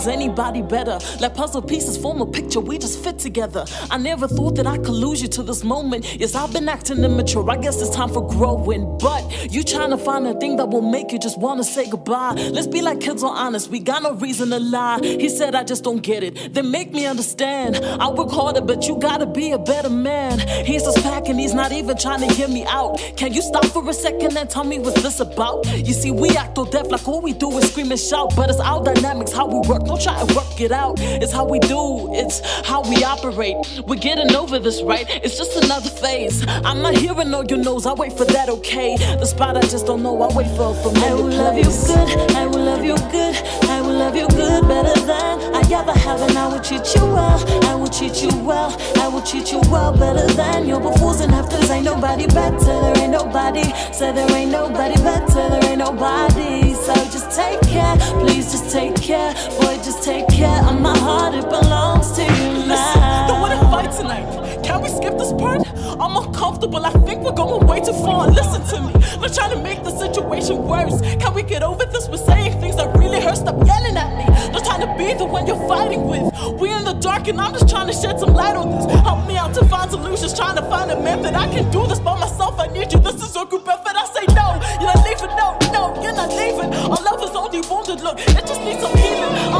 there's 0.00 0.14
anybody 0.14 0.62
better. 0.62 0.98
Let 1.20 1.34
puzzle 1.34 1.60
pieces 1.60 1.98
form 1.98 2.22
a 2.22 2.26
picture, 2.26 2.60
we 2.60 2.78
just 2.78 3.04
fit 3.04 3.18
together. 3.18 3.66
I 3.90 3.98
never 3.98 4.26
thought 4.26 4.56
that 4.56 4.66
I 4.66 4.78
could 4.78 4.94
lose 4.94 5.20
you 5.20 5.28
to 5.28 5.42
this 5.42 5.62
moment. 5.62 6.18
Yes, 6.18 6.34
I've 6.34 6.52
been 6.52 6.68
acting 6.68 7.04
immature. 7.04 7.48
I 7.50 7.56
guess 7.58 7.82
it's 7.82 7.94
time 7.94 8.08
for 8.08 8.26
growing. 8.26 8.96
But 8.98 9.52
you 9.52 9.62
trying 9.62 9.90
to 9.90 9.98
find 9.98 10.26
a 10.26 10.34
thing 10.40 10.56
that 10.56 10.70
will 10.70 10.80
make 10.80 11.12
you 11.12 11.18
just 11.18 11.38
wanna 11.38 11.64
say 11.64 11.88
goodbye. 11.88 12.32
Let's 12.32 12.66
be 12.66 12.80
like 12.80 13.00
kids 13.00 13.22
or 13.22 13.30
honest. 13.30 13.68
We 13.68 13.78
got 13.78 14.02
no 14.02 14.14
reason 14.14 14.48
to 14.50 14.58
lie. 14.58 15.00
He 15.02 15.28
said 15.28 15.54
I 15.54 15.64
just 15.64 15.84
don't 15.84 16.02
get 16.02 16.22
it. 16.22 16.54
Then 16.54 16.70
make 16.70 16.92
me 16.92 17.04
understand. 17.04 17.76
I 17.76 18.08
work 18.08 18.30
harder, 18.30 18.62
but 18.62 18.88
you 18.88 18.98
gotta 18.98 19.26
be 19.26 19.52
a 19.52 19.58
better 19.58 19.90
man. 19.90 20.38
He's 20.64 20.84
just 20.84 21.02
packing, 21.02 21.38
he's 21.38 21.54
not 21.54 21.72
even 21.72 21.96
trying 21.98 22.26
to 22.26 22.34
hear 22.34 22.48
me 22.48 22.64
out. 22.64 22.98
Can 23.16 23.34
you 23.34 23.42
stop 23.42 23.66
for 23.66 23.88
a 23.88 23.92
second 23.92 24.36
and 24.38 24.48
tell 24.48 24.64
me 24.64 24.78
what's 24.78 25.02
this 25.02 25.20
about? 25.20 25.66
You 25.86 25.92
see, 25.92 26.10
we 26.10 26.30
act 26.30 26.56
all 26.56 26.64
deaf 26.64 26.90
like 26.90 27.06
all 27.06 27.20
we 27.20 27.34
do 27.34 27.50
is 27.58 27.70
scream 27.70 27.90
and 27.90 28.00
shout. 28.00 28.34
But 28.34 28.48
it's 28.48 28.60
our 28.60 28.82
dynamics, 28.82 29.32
how 29.32 29.46
we 29.46 29.68
work. 29.68 29.89
Don't 29.90 30.00
try 30.00 30.24
to 30.24 30.34
work 30.36 30.60
it 30.60 30.70
out. 30.70 31.00
It's 31.00 31.32
how 31.32 31.44
we 31.44 31.58
do, 31.58 32.14
it's 32.14 32.38
how 32.64 32.80
we 32.88 33.02
operate. 33.02 33.56
We're 33.88 33.98
getting 33.98 34.36
over 34.36 34.60
this, 34.60 34.82
right? 34.82 35.04
It's 35.24 35.36
just 35.36 35.56
another 35.64 35.90
phase. 35.90 36.46
I'm 36.46 36.80
not 36.80 36.94
hearing 36.96 37.34
all 37.34 37.44
your 37.44 37.58
no's, 37.58 37.86
I 37.86 37.94
wait 37.94 38.12
for 38.12 38.24
that, 38.26 38.48
okay? 38.48 38.96
The 38.96 39.26
spot 39.26 39.56
I 39.56 39.62
just 39.62 39.86
don't 39.86 40.04
know, 40.04 40.22
I 40.22 40.32
wait 40.32 40.46
for 40.56 40.70
a 40.70 40.90
I 41.02 41.12
will 41.12 41.26
love 41.26 41.58
you 41.58 41.64
good. 41.64 42.36
I 42.36 42.46
will 42.46 42.62
love 42.62 42.84
you 42.84 42.94
good. 43.10 43.34
I 43.68 43.80
will 43.80 43.98
love 43.98 44.14
you 44.14 44.28
good 44.28 44.68
better 44.68 44.94
than 45.00 45.54
I 45.56 45.62
ever 45.72 45.92
have, 45.92 46.20
and 46.20 46.38
I 46.38 46.46
will 46.46 46.60
treat 46.60 46.94
you 46.94 47.02
well. 47.06 47.64
I 47.64 47.74
will 47.74 47.88
treat 47.88 48.22
you 48.22 48.30
well. 48.44 48.70
I 48.96 49.08
will 49.08 49.22
treat 49.22 49.50
you 49.50 49.60
well 49.70 49.92
better 49.92 50.26
than 50.34 50.68
your 50.68 50.80
befores 50.80 51.20
and 51.20 51.32
afters. 51.32 51.68
Ain't 51.68 51.84
nobody 51.84 52.26
better. 52.28 52.58
There 52.58 52.98
ain't 52.98 53.10
nobody. 53.10 53.64
Say 53.92 54.12
there 54.12 54.30
ain't 54.36 54.52
nobody 54.52 54.94
better. 55.02 55.48
There 55.50 55.64
ain't 55.64 55.78
nobody. 55.78 56.74
So 56.74 56.94
just 57.10 57.30
take 57.36 57.60
care. 57.62 57.96
Please 58.20 58.52
just 58.52 58.70
take 58.70 58.94
care. 58.96 59.34
Boy, 59.60 59.79
just 59.84 60.02
take 60.02 60.28
care 60.28 60.62
of 60.64 60.80
my 60.80 60.96
heart. 60.98 61.34
It 61.34 61.48
belongs 61.48 62.12
to 62.12 62.22
you 62.22 62.50
Listen, 62.70 63.00
don't 63.26 63.40
wanna 63.40 63.58
fight 63.70 63.90
tonight. 63.90 64.62
Can 64.62 64.82
we 64.82 64.88
skip 64.88 65.18
this 65.18 65.32
part? 65.32 65.66
I'm 65.98 66.16
uncomfortable. 66.16 66.84
I 66.84 66.90
think 67.06 67.22
we're 67.22 67.32
going 67.32 67.66
way 67.66 67.80
too 67.80 67.92
far. 68.04 68.28
Listen 68.28 68.62
to 68.72 68.80
me. 68.86 68.92
Not 69.20 69.34
trying 69.34 69.50
to 69.50 69.60
make 69.60 69.82
the 69.82 69.90
situation 69.90 70.62
worse. 70.68 71.00
Can 71.00 71.34
we 71.34 71.42
get 71.42 71.62
over 71.62 71.84
this? 71.86 72.08
We're 72.08 72.18
saying 72.18 72.60
things 72.60 72.76
that 72.76 72.96
really 72.96 73.20
hurt. 73.20 73.38
Stop 73.38 73.66
yelling 73.66 73.96
at 73.96 74.10
me. 74.18 74.26
Not 74.52 74.64
trying 74.64 74.82
to 74.82 74.94
be 74.96 75.14
the 75.14 75.24
one 75.24 75.46
you're 75.46 75.66
fighting 75.66 76.06
with. 76.06 76.22
We're 76.60 76.76
in 76.76 76.84
the 76.84 76.94
dark 76.94 77.26
and 77.28 77.40
I'm 77.40 77.52
just 77.52 77.68
trying 77.68 77.88
to 77.88 77.92
shed 77.92 78.20
some 78.20 78.34
light 78.34 78.54
on 78.54 78.70
this. 78.70 78.84
Help 79.02 79.26
me 79.26 79.36
out 79.36 79.52
to 79.54 79.64
find 79.64 79.90
solutions. 79.90 80.32
Trying 80.34 80.56
to 80.56 80.62
find 80.70 80.90
a 80.90 81.00
method. 81.00 81.34
I 81.34 81.48
can 81.48 81.70
do 81.72 81.86
this 81.86 81.98
by 81.98 82.18
myself. 82.20 82.60
I 82.60 82.68
need 82.68 82.92
you. 82.92 83.00
This 83.00 83.16
is 83.16 83.34
a 83.34 83.44
group 83.46 83.66
effort. 83.66 83.96
I 83.96 84.06
say 84.14 84.26
no. 84.34 84.60
You're 84.78 84.94
not 84.94 85.02
leaving. 85.04 85.32
No, 85.36 85.48
no, 85.72 86.02
you're 86.02 86.14
not 86.14 86.30
leaving. 86.30 86.70
Our 86.92 87.02
love 87.02 87.22
is 87.24 87.34
only 87.34 87.60
wounded. 87.68 88.00
Look, 88.00 88.20
it 88.20 88.46
just 88.46 88.60
needs 88.60 88.80
some 88.80 88.96
healing. 88.96 89.59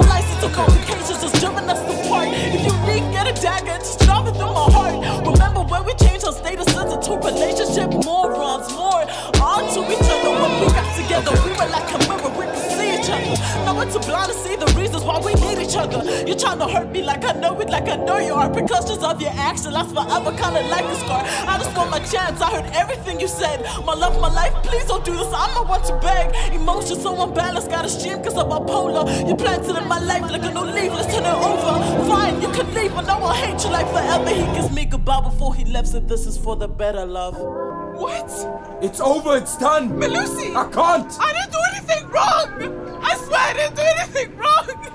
Complications 0.61 1.23
just 1.23 1.41
driven 1.41 1.71
us 1.71 1.81
apart. 1.81 2.29
If 2.29 2.61
you 2.61 2.75
need, 2.85 3.13
get 3.13 3.27
a 3.27 3.33
dagger. 3.41 3.79
Just 3.79 4.01
drive 4.01 4.27
it 4.29 4.37
through 4.37 4.53
my 4.53 4.69
heart. 4.69 5.01
Remember 5.25 5.63
when 5.65 5.87
we 5.87 5.95
changed 5.95 6.27
our 6.27 6.35
statuses 6.37 6.93
into 6.93 7.17
relationship 7.17 7.89
morons, 8.05 8.69
more 8.77 9.09
onto 9.41 9.81
each 9.89 10.05
other. 10.05 10.31
When 10.37 10.53
we 10.61 10.67
got 10.77 10.85
together, 11.01 11.33
we 11.49 11.51
were 11.57 11.71
like 11.73 11.89
a 11.89 11.99
mirror. 12.05 12.29
We 12.37 12.45
could 12.45 12.69
see 12.77 12.93
each 12.93 13.09
other. 13.09 13.41
Now 13.65 13.73
we're 13.73 13.91
too 13.91 14.05
blind 14.05 14.33
to 14.33 14.37
see 14.37 14.57
the 14.57 14.69
reasons 14.77 15.03
why 15.03 15.17
we 15.25 15.33
need 15.41 15.65
each 15.65 15.77
other. 15.77 16.05
You're 16.29 16.37
trying 16.37 16.59
to 16.59 16.69
hurt 16.69 16.91
me 16.93 17.03
like 17.03 17.25
I 17.25 17.33
know 17.33 17.55
like 17.71 17.89
I 17.89 17.97
know 17.97 18.19
you 18.19 18.35
are. 18.35 18.51
Precautions 18.51 19.03
of 19.03 19.21
your 19.21 19.33
action 19.35 19.73
lasts 19.73 19.93
forever, 19.93 20.31
kinda 20.33 20.63
like 20.69 20.85
a 20.85 20.97
scar. 20.97 21.23
I 21.25 21.59
just 21.59 21.77
want 21.77 21.91
my 21.91 22.01
chance. 22.01 22.41
I 22.41 22.51
heard 22.51 22.71
everything 22.75 23.21
you 23.21 23.29
said. 23.29 23.63
My 23.85 23.95
love, 23.95 24.21
my 24.21 24.33
life, 24.33 24.53
please 24.63 24.85
don't 24.87 25.05
do 25.05 25.17
this. 25.17 25.33
I'm 25.33 25.55
not 25.55 25.69
one 25.69 25.83
to 25.85 25.95
beg. 25.99 26.35
Emotions 26.53 27.03
so 27.03 27.21
unbalanced, 27.23 27.71
got 27.71 27.85
a 27.85 27.89
stream 27.89 28.23
cause 28.23 28.37
I'm 28.37 28.49
bipolar. 28.51 29.29
You 29.29 29.35
planted 29.37 29.77
in 29.77 29.89
my 29.89 30.01
life 30.01 30.23
like 30.31 30.43
a 30.43 30.53
new 30.53 30.65
leaf, 30.65 30.93
let's 30.93 31.13
turn 31.15 31.25
it 31.25 31.39
over. 31.49 32.09
Fine, 32.09 32.43
you 32.43 32.49
can 32.49 32.75
leave, 32.75 32.95
but 32.95 33.07
no, 33.07 33.15
I'll 33.15 33.35
hate 33.35 33.63
you 33.65 33.71
like 33.71 33.89
forever. 33.89 34.31
He 34.31 34.45
gives 34.57 34.71
me 34.73 34.85
goodbye 34.85 35.21
before 35.23 35.55
he 35.55 35.65
left, 35.65 35.89
so 35.89 36.01
this 36.01 36.27
is 36.27 36.37
for 36.37 36.57
the 36.57 36.69
better 36.69 37.07
love. 37.07 37.37
What? 37.39 38.31
It's 38.83 39.01
over, 39.01 39.37
it's 39.37 39.57
done. 39.57 39.91
Melusi! 39.91 40.55
I 40.57 40.69
can't. 40.71 41.13
I 41.21 41.33
didn't 41.35 41.53
do 41.53 41.59
anything 41.73 42.09
wrong! 42.09 43.01
I 43.03 43.15
swear 43.17 43.41
I 43.41 43.53
didn't 43.53 43.77
do 43.77 43.83
anything 43.83 44.37
wrong! 44.37 44.90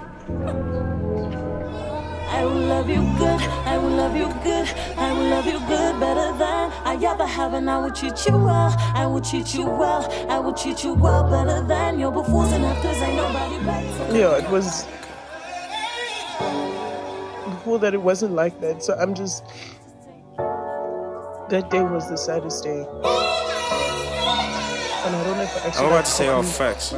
I 2.65 2.67
will 2.67 2.78
love 2.78 2.89
you 2.89 3.04
good. 3.19 3.41
I 3.67 3.78
will 3.78 3.89
love 3.91 4.15
you 4.15 4.28
good. 4.43 4.67
I 4.97 5.13
will 5.13 5.30
love 5.30 5.45
you 5.45 5.60
good 5.67 5.99
better 5.99 6.36
than 6.36 6.71
I 6.84 6.97
ever 7.06 7.23
have, 7.28 7.54
and 7.54 7.69
I 7.69 7.78
will 7.78 7.91
treat 7.91 8.25
you 8.25 8.36
well. 8.38 8.73
I 8.95 9.06
will 9.06 9.21
treat 9.21 9.54
you 9.54 9.65
well. 9.67 10.10
I 10.32 10.39
will 10.39 10.54
treat 10.54 10.84
you 10.84 10.95
well 10.95 11.30
better 11.30 11.62
than 11.67 11.99
your 11.99 12.12
befores 12.12 12.51
and 12.54 12.65
afters. 12.65 12.97
Ain't 13.04 13.17
nobody 13.17 13.63
better. 13.63 14.17
Yeah, 14.17 14.38
it 14.43 14.49
was 14.49 14.86
before 17.54 17.78
that. 17.80 17.93
It 17.93 18.01
wasn't 18.01 18.34
like 18.34 18.60
that. 18.62 18.82
So 18.84 18.95
I'm 18.95 19.13
just 19.13 19.43
that 21.49 21.69
day 21.69 21.84
was 21.84 22.10
the 22.10 22.17
saddest 22.17 22.63
day, 22.63 22.80
and 22.80 23.06
I 25.15 25.23
don't 25.23 25.38
know 25.38 25.43
if 25.43 25.56
I 25.56 25.67
actually. 25.67 25.86
I'm 25.86 25.91
about 25.91 26.06
to 26.06 26.12
say 26.12 26.28
all 26.30 26.41
properly 26.41 26.51
facts. 26.73 26.93
Oh. 26.95 26.97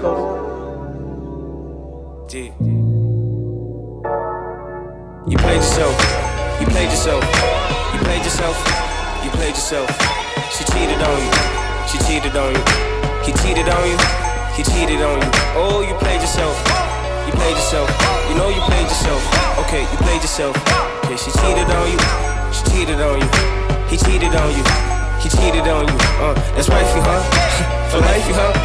thought- 2.21 2.29
D. 2.29 2.53
You 5.27 5.35
played 5.43 5.59
yourself. 5.59 5.91
You 6.55 6.67
played 6.71 6.87
yourself. 6.87 7.19
You 7.91 7.99
played 7.99 8.23
yourself. 8.23 8.55
You 9.19 9.29
played 9.35 9.59
yourself. 9.59 9.91
She 10.55 10.63
cheated 10.71 11.03
on 11.03 11.19
you. 11.19 11.31
She 11.83 11.99
cheated 12.07 12.31
on 12.31 12.55
you. 12.55 12.63
He 13.27 13.35
cheated 13.43 13.67
on 13.67 13.83
you. 13.91 13.99
He 14.55 14.63
cheated 14.63 15.03
on 15.03 15.19
you. 15.19 15.27
Oh, 15.59 15.83
you 15.83 15.99
played 15.99 16.23
yourself. 16.23 16.55
You 17.27 17.35
played 17.35 17.59
yourself. 17.59 17.91
You 18.31 18.39
know 18.39 18.47
you 18.47 18.63
played 18.71 18.87
yourself. 18.87 19.19
Okay, 19.67 19.83
you 19.83 19.97
played 19.99 20.23
yourself. 20.23 20.55
Okay, 21.03 21.19
she 21.19 21.27
cheated 21.43 21.67
on 21.75 21.91
you. 21.91 21.99
She 22.55 22.63
cheated 22.71 23.03
on 23.03 23.19
you. 23.19 23.27
he 23.91 23.99
cheated 23.99 24.31
on 24.31 24.47
you. 24.55 24.63
He 25.19 25.27
cheated 25.27 25.67
on 25.67 25.91
you. 25.91 25.97
Uh, 26.23 26.39
that's 26.55 26.71
wifey, 26.71 27.03
huh? 27.03 27.19
For 27.91 27.99
life, 27.99 28.23
huh? 28.31 28.55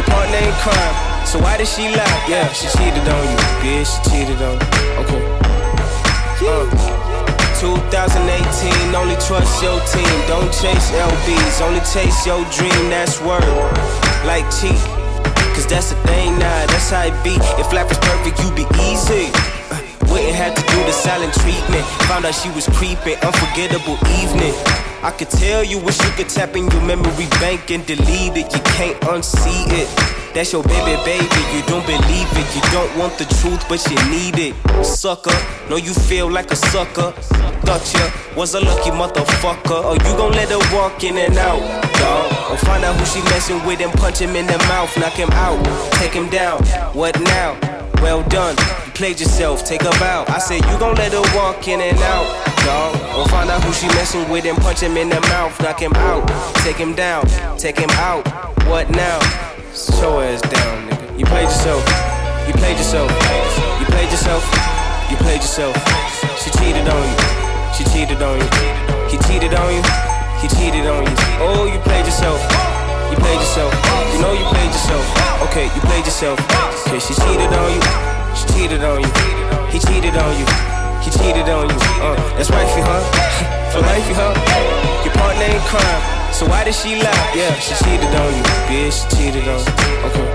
Your 0.00 0.08
partner 0.08 0.48
ain't 0.48 0.56
crime. 0.64 0.96
So 1.28 1.36
why 1.44 1.60
did 1.60 1.68
she 1.68 1.92
lie? 1.92 2.24
Yeah, 2.24 2.48
she 2.56 2.72
cheated 2.72 3.04
on 3.04 3.24
you. 3.28 3.36
Bitch, 3.60 3.84
she 3.84 4.00
cheated 4.08 4.40
on 4.40 4.56
you. 4.56 5.04
Okay. 5.04 5.49
Uh, 6.42 6.64
2018, 7.60 8.94
only 8.94 9.14
trust 9.16 9.62
your 9.62 9.78
team. 9.92 10.08
Don't 10.26 10.50
chase 10.52 10.90
LBs, 10.90 11.60
only 11.60 11.80
chase 11.80 12.24
your 12.24 12.42
dream. 12.50 12.88
That's 12.88 13.20
word. 13.20 13.44
Like 14.24 14.48
cheat. 14.48 14.80
Cause 15.52 15.66
that's 15.66 15.90
the 15.90 15.96
thing 16.08 16.38
now, 16.38 16.66
that's 16.66 16.90
how 16.90 17.04
it 17.04 17.24
be. 17.24 17.36
If 17.60 17.72
life 17.72 17.88
was 17.88 17.98
perfect, 17.98 18.40
you 18.40 18.50
be 18.52 18.64
easy. 18.80 19.59
Wouldn't 20.10 20.34
have 20.34 20.54
to 20.54 20.62
do 20.62 20.78
the 20.84 20.92
silent 20.92 21.32
treatment. 21.34 21.86
Found 22.10 22.24
out 22.26 22.34
she 22.34 22.50
was 22.50 22.66
creeping, 22.74 23.16
unforgettable 23.22 23.96
evening. 24.20 24.54
I 25.02 25.10
could 25.16 25.30
tell 25.30 25.64
you 25.64 25.78
wish 25.78 25.98
you 26.04 26.10
could 26.12 26.28
tap 26.28 26.56
in 26.56 26.68
your 26.68 26.82
memory 26.82 27.28
bank 27.40 27.70
and 27.70 27.86
delete 27.86 28.36
it. 28.36 28.52
You 28.52 28.60
can't 28.76 28.98
unsee 29.08 29.64
it. 29.70 29.88
That's 30.34 30.52
your 30.52 30.62
baby, 30.62 30.94
baby. 31.04 31.40
You 31.56 31.62
don't 31.66 31.86
believe 31.86 32.28
it. 32.36 32.54
You 32.54 32.62
don't 32.70 32.92
want 32.98 33.16
the 33.18 33.24
truth, 33.40 33.64
but 33.68 33.80
you 33.90 33.96
need 34.10 34.38
it. 34.38 34.54
Sucker, 34.84 35.34
know 35.68 35.76
you 35.76 35.94
feel 35.94 36.30
like 36.30 36.50
a 36.50 36.56
sucker. 36.56 37.14
Gotcha, 37.64 38.12
was 38.36 38.54
a 38.54 38.60
lucky 38.60 38.90
motherfucker. 38.90 39.84
Or 39.84 39.94
you 39.94 40.16
gon' 40.16 40.32
let 40.32 40.50
her 40.50 40.76
walk 40.76 41.02
in 41.02 41.16
and 41.16 41.36
out, 41.38 41.60
dog. 41.94 42.52
Or 42.52 42.56
find 42.58 42.84
out 42.84 42.96
who 42.96 43.06
she 43.06 43.22
messing 43.30 43.64
with 43.64 43.80
and 43.80 43.92
punch 43.92 44.18
him 44.18 44.36
in 44.36 44.46
the 44.46 44.58
mouth, 44.68 44.96
knock 44.98 45.14
him 45.14 45.30
out, 45.32 45.64
take 45.94 46.12
him 46.12 46.28
down. 46.30 46.62
What 46.94 47.18
now? 47.20 47.58
Well 48.02 48.22
done, 48.28 48.56
you 48.86 48.89
played 49.00 49.18
yourself, 49.18 49.64
take 49.64 49.80
her 49.80 49.96
bow. 49.96 50.28
I 50.28 50.36
said 50.36 50.60
you 50.68 50.76
gon' 50.76 50.94
let 50.96 51.16
her 51.16 51.24
walk 51.32 51.66
in 51.66 51.80
and 51.80 51.96
out, 52.04 52.28
dog. 52.68 52.92
Or 53.16 53.24
find 53.32 53.48
out 53.48 53.64
who 53.64 53.72
she 53.72 53.88
messing 53.96 54.28
with 54.28 54.44
and 54.44 54.58
punch 54.60 54.80
him 54.80 54.94
in 54.98 55.08
the 55.08 55.18
mouth, 55.32 55.56
knock 55.62 55.80
him 55.80 55.94
out, 56.04 56.28
take 56.60 56.76
him 56.76 56.92
down, 56.92 57.24
take 57.56 57.80
him 57.80 57.88
out. 57.96 58.28
What 58.68 58.90
now? 58.90 59.16
Show 59.72 60.20
ass 60.20 60.44
down, 60.44 60.84
nigga. 60.84 61.18
You 61.18 61.24
played 61.24 61.48
yourself, 61.48 61.80
you 62.44 62.52
played 62.60 62.76
yourself, 62.76 63.08
you 63.80 63.86
played 63.88 64.10
yourself, 64.12 64.44
you 65.08 65.16
played 65.16 65.40
yourself. 65.40 65.72
She 66.36 66.52
cheated 66.60 66.84
on 66.84 67.00
you, 67.00 67.16
she 67.72 67.88
cheated 67.88 68.20
on 68.20 68.36
you. 68.36 68.48
He 69.08 69.16
cheated 69.24 69.56
on 69.56 69.72
you, 69.72 69.82
he 70.44 70.46
cheated 70.60 70.84
on 70.84 71.08
you. 71.08 71.16
Oh, 71.40 71.64
you 71.64 71.80
played 71.88 72.04
yourself. 72.04 72.36
You 73.08 73.16
played 73.16 73.40
yourself. 73.40 73.72
You 74.12 74.20
know 74.20 74.36
you 74.36 74.44
played 74.52 74.68
yourself. 74.68 75.08
Okay, 75.48 75.72
you 75.72 75.80
played 75.88 76.04
yourself. 76.04 76.36
Okay, 76.84 77.00
she 77.00 77.14
cheated 77.14 77.48
on 77.48 77.72
you. 77.72 78.09
Cheated 78.60 78.84
on 78.84 79.00
you. 79.00 79.08
He 79.72 79.78
cheated 79.78 80.16
on 80.20 80.36
you. 80.36 80.44
He 81.00 81.10
cheated 81.10 81.48
on 81.48 81.64
you. 81.66 81.76
Uh, 82.04 82.14
that's 82.36 82.50
wifey, 82.50 82.82
huh? 82.84 83.00
For 83.72 83.80
lifey, 83.80 84.12
huh? 84.12 84.36
Your 85.02 85.14
partner 85.14 85.44
ain't 85.44 85.64
crime. 85.64 86.02
So 86.30 86.44
why 86.44 86.64
did 86.64 86.74
she 86.74 87.00
lie? 87.00 87.32
Yeah, 87.34 87.54
she 87.56 87.72
cheated 87.82 88.12
on 88.12 88.36
you. 88.36 88.42
Bitch, 88.68 89.00
she 89.00 89.16
cheated 89.16 89.48
on 89.48 89.64
you. 89.64 89.72
Okay. 90.12 90.28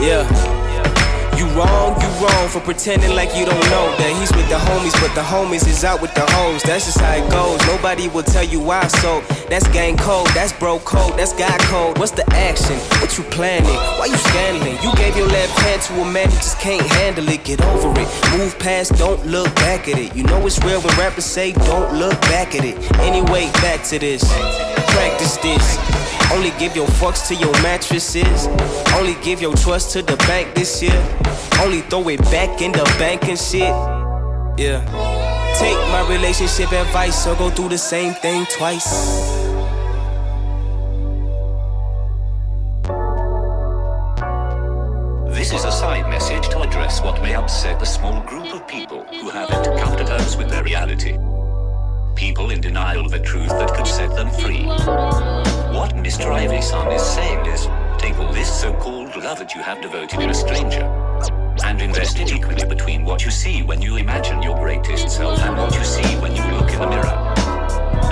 Yeah. 0.00 0.71
You 1.42 1.48
wrong, 1.58 2.00
you 2.00 2.06
wrong 2.22 2.48
for 2.48 2.60
pretending 2.60 3.16
like 3.16 3.34
you 3.34 3.44
don't 3.44 3.66
know 3.66 3.90
that 3.98 4.14
he's 4.14 4.30
with 4.30 4.48
the 4.48 4.62
homies, 4.62 4.94
but 5.02 5.12
the 5.16 5.26
homies 5.26 5.66
is 5.66 5.82
out 5.82 6.00
with 6.00 6.14
the 6.14 6.22
hoes. 6.38 6.62
That's 6.62 6.86
just 6.86 7.00
how 7.00 7.16
it 7.16 7.28
goes. 7.32 7.58
Nobody 7.66 8.06
will 8.06 8.22
tell 8.22 8.44
you 8.44 8.60
why. 8.60 8.86
So 8.86 9.24
that's 9.50 9.66
gang 9.74 9.96
code, 9.96 10.28
that's 10.38 10.52
bro 10.52 10.78
code, 10.78 11.18
that's 11.18 11.32
guy 11.32 11.58
code. 11.66 11.98
What's 11.98 12.12
the 12.12 12.22
action? 12.30 12.78
What 13.02 13.18
you 13.18 13.24
planning? 13.24 13.74
Why 13.98 14.06
you 14.06 14.16
scanning? 14.18 14.78
You 14.84 14.94
gave 14.94 15.16
your 15.16 15.26
left 15.26 15.58
hand 15.58 15.82
to 15.82 16.02
a 16.02 16.12
man 16.12 16.30
who 16.30 16.36
just 16.36 16.60
can't 16.60 16.86
handle 17.02 17.28
it. 17.28 17.42
Get 17.42 17.60
over 17.60 17.90
it. 18.00 18.06
Move 18.38 18.56
past, 18.60 18.94
don't 18.94 19.26
look 19.26 19.52
back 19.56 19.88
at 19.88 19.98
it. 19.98 20.14
You 20.14 20.22
know 20.22 20.46
it's 20.46 20.62
real 20.62 20.80
when 20.80 20.96
rappers 20.96 21.24
say 21.24 21.50
don't 21.66 21.98
look 21.98 22.20
back 22.30 22.54
at 22.54 22.64
it. 22.64 22.78
Anyway, 23.00 23.50
back 23.66 23.82
to 23.86 23.98
this. 23.98 24.22
Practice 24.94 25.38
this. 25.38 26.01
Only 26.32 26.50
give 26.58 26.74
your 26.74 26.86
fucks 26.86 27.28
to 27.28 27.34
your 27.34 27.52
mattresses. 27.62 28.46
Only 28.94 29.14
give 29.22 29.42
your 29.42 29.54
trust 29.54 29.92
to 29.92 30.02
the 30.02 30.16
bank 30.28 30.54
this 30.54 30.82
year. 30.82 30.98
Only 31.60 31.82
throw 31.82 32.08
it 32.08 32.22
back 32.32 32.62
in 32.62 32.72
the 32.72 32.84
bank 32.98 33.28
and 33.28 33.38
shit. 33.38 33.74
Yeah. 34.58 34.80
Take 35.58 35.76
my 35.92 36.06
relationship 36.08 36.72
advice 36.72 37.26
or 37.26 37.36
go 37.36 37.50
through 37.50 37.68
the 37.68 37.78
same 37.78 38.14
thing 38.14 38.46
twice. 38.46 39.42
This 45.36 45.52
is 45.52 45.64
a 45.64 45.72
side 45.72 46.08
message 46.08 46.48
to 46.48 46.60
address 46.60 47.02
what 47.02 47.20
may 47.20 47.34
upset 47.34 47.82
a 47.82 47.86
small 47.86 48.22
group 48.22 48.54
of 48.54 48.66
people 48.66 49.04
who 49.04 49.28
haven't 49.28 49.78
come 49.78 49.96
to 49.98 50.04
terms 50.04 50.36
with 50.36 50.48
their 50.48 50.64
reality. 50.64 51.18
People 52.14 52.50
in 52.50 52.60
denial 52.60 53.04
of 53.04 53.10
the 53.10 53.18
truth 53.18 53.48
that 53.48 53.74
could 53.74 53.86
set 53.86 54.14
them 54.14 54.30
free. 54.30 54.64
What 55.74 55.94
Mr. 55.96 56.26
Ivyson 56.26 56.94
is 56.94 57.02
saying 57.02 57.46
is 57.46 57.66
take 57.98 58.16
all 58.18 58.32
this 58.32 58.60
so 58.60 58.72
called 58.74 59.16
love 59.16 59.38
that 59.38 59.54
you 59.54 59.62
have 59.62 59.80
devoted 59.80 60.20
in 60.20 60.30
a 60.30 60.34
stranger 60.34 60.82
and 61.64 61.80
invest 61.80 62.18
it 62.18 62.32
equally 62.32 62.64
between 62.66 63.04
what 63.04 63.24
you 63.24 63.30
see 63.30 63.62
when 63.62 63.80
you 63.80 63.96
imagine 63.96 64.42
your 64.42 64.56
greatest 64.56 65.10
self 65.10 65.38
and 65.40 65.56
what 65.56 65.74
you 65.74 65.84
see 65.84 66.16
when 66.16 66.34
you 66.34 66.44
look 66.56 66.70
in 66.70 66.80
the 66.80 66.88
mirror. 66.88 67.34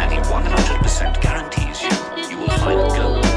And 0.01 0.13
he 0.13 0.19
100% 0.19 1.21
guarantees 1.21 1.83
you, 1.83 2.31
you 2.31 2.39
will 2.39 2.49
find 2.59 2.81
gold. 2.97 3.30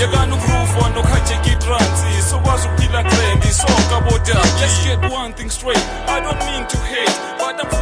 Yekani 0.00 0.32
ukurufwa 0.32 0.88
nokhajeka 0.88 1.46
itransi 1.46 2.22
sokwazi 2.30 2.68
ukuphila 2.68 3.02
sonke 3.52 3.94
let's 4.60 4.84
get 4.84 5.12
one 5.12 5.32
thing 5.34 5.50
straight. 5.50 5.82
I 6.08 6.20
don't 6.20 6.38
mean 6.46 6.66
to 6.68 6.76
hate 6.78 7.16
but 7.38 7.56
amfuna 7.60 7.75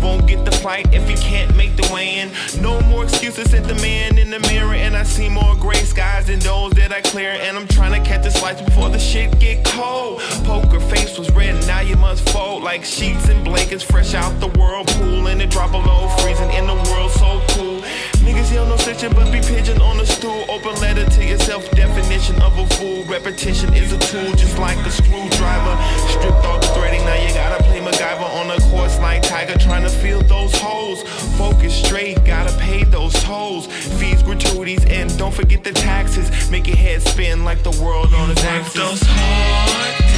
Won't 0.00 0.26
get 0.26 0.44
the 0.44 0.53
Consistent 0.64 1.76
the 1.76 1.92
way 1.92 2.18
in. 2.20 2.30
No 2.62 2.80
more 2.82 3.04
excuses, 3.04 3.50
said 3.50 3.64
the 3.64 3.74
man 3.76 4.18
in 4.18 4.30
the 4.30 4.40
mirror, 4.40 4.74
and 4.74 4.96
I 4.96 5.02
see 5.02 5.28
more 5.28 5.54
gray 5.56 5.82
skies 5.84 6.26
than 6.26 6.38
those 6.40 6.72
that 6.72 6.92
I 6.92 7.00
clear. 7.00 7.30
And 7.30 7.56
I'm 7.56 7.68
trying 7.68 7.92
to 7.92 8.08
catch 8.08 8.22
this 8.22 8.40
light 8.42 8.64
before 8.64 8.88
the 8.88 8.98
shit 8.98 9.38
get 9.38 9.64
cold. 9.64 10.20
Poker 10.44 10.80
face 10.80 11.18
was 11.18 11.30
red, 11.32 11.54
now 11.66 11.80
you 11.80 11.96
must 11.96 12.28
fold 12.30 12.62
like 12.62 12.84
sheets 12.84 13.28
and 13.28 13.44
blankets 13.44 13.84
fresh 13.84 14.14
out 14.14 14.38
the 14.40 14.48
whirlpool. 14.58 15.26
And 15.26 15.42
it 15.42 15.50
drop 15.50 15.72
below, 15.72 16.08
freezing 16.18 16.50
in 16.52 16.66
the 16.66 16.74
world 16.90 17.10
so 17.10 17.42
cool. 17.54 17.82
Niggas 18.24 18.52
yell 18.52 18.66
no 18.66 18.76
stitching, 18.76 19.12
but 19.12 19.30
be 19.30 19.40
pigeon 19.40 19.82
on 19.82 19.98
the 19.98 20.06
stool. 20.06 20.44
Open 20.48 20.74
letter 20.80 21.04
to 21.04 21.24
yourself, 21.24 21.70
definition 21.72 22.40
of 22.40 22.56
a 22.58 22.66
fool. 22.76 23.04
Repetition 23.04 23.74
is 23.74 23.92
a 23.92 23.98
tool, 23.98 24.32
just 24.32 24.58
like 24.58 24.78
a 24.78 24.90
screwdriver. 24.90 25.74
Stripped 26.08 26.44
all 26.46 26.58
the 26.58 26.68
threading, 26.68 27.04
now 27.04 27.20
you 27.20 27.28
gotta 27.34 27.62
play 27.64 27.80
MacGyver 27.80 28.28
on 28.40 28.50
a 28.50 28.60
course 28.70 28.98
like 28.98 29.22
Tiger, 29.22 29.58
trying 29.58 29.82
to 29.82 29.90
fill 29.90 30.22
those 30.22 30.53
holes. 30.58 31.02
Focus 31.36 31.74
straight, 31.74 32.24
gotta 32.24 32.56
pay 32.58 32.84
those 32.84 33.12
tolls. 33.22 33.66
Fees, 33.98 34.22
gratuities, 34.22 34.84
and 34.86 35.16
don't 35.18 35.34
forget 35.34 35.64
the 35.64 35.72
taxes. 35.72 36.50
Make 36.50 36.66
your 36.66 36.76
head 36.76 37.02
spin 37.02 37.44
like 37.44 37.62
the 37.62 37.76
world 37.82 38.14
on 38.14 38.30
its 38.30 38.44
axis. 38.44 38.74
Those 38.74 39.02
hard 39.04 40.13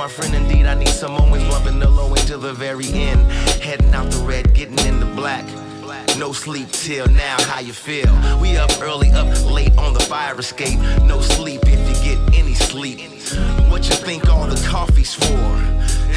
my 0.00 0.08
friend 0.08 0.34
indeed 0.34 0.64
I 0.64 0.74
need 0.74 0.88
some 0.88 1.12
moments 1.12 1.46
bumping 1.52 1.78
the 1.78 1.90
low 1.90 2.14
end 2.14 2.26
to 2.28 2.38
the 2.38 2.54
very 2.54 2.88
end. 2.88 3.20
Heading 3.60 3.92
out 3.92 4.10
the 4.10 4.24
red, 4.24 4.54
getting 4.54 4.78
in 4.86 4.98
the 4.98 5.04
black. 5.14 5.44
No 6.16 6.32
sleep 6.32 6.70
till 6.70 7.06
now, 7.08 7.36
how 7.42 7.60
you 7.60 7.74
feel? 7.74 8.10
We 8.40 8.56
up 8.56 8.70
early, 8.80 9.10
up 9.10 9.28
late 9.44 9.76
on 9.76 9.92
the 9.92 10.00
fire 10.00 10.40
escape. 10.40 10.78
No 11.04 11.20
sleep 11.20 11.60
if 11.64 11.80
you 11.86 11.96
get 12.02 12.18
any 12.34 12.54
sleep. 12.54 13.00
What 13.68 13.84
you 13.90 13.94
think 13.94 14.26
all 14.30 14.46
the 14.46 14.66
coffee's 14.66 15.12
for? 15.12 15.50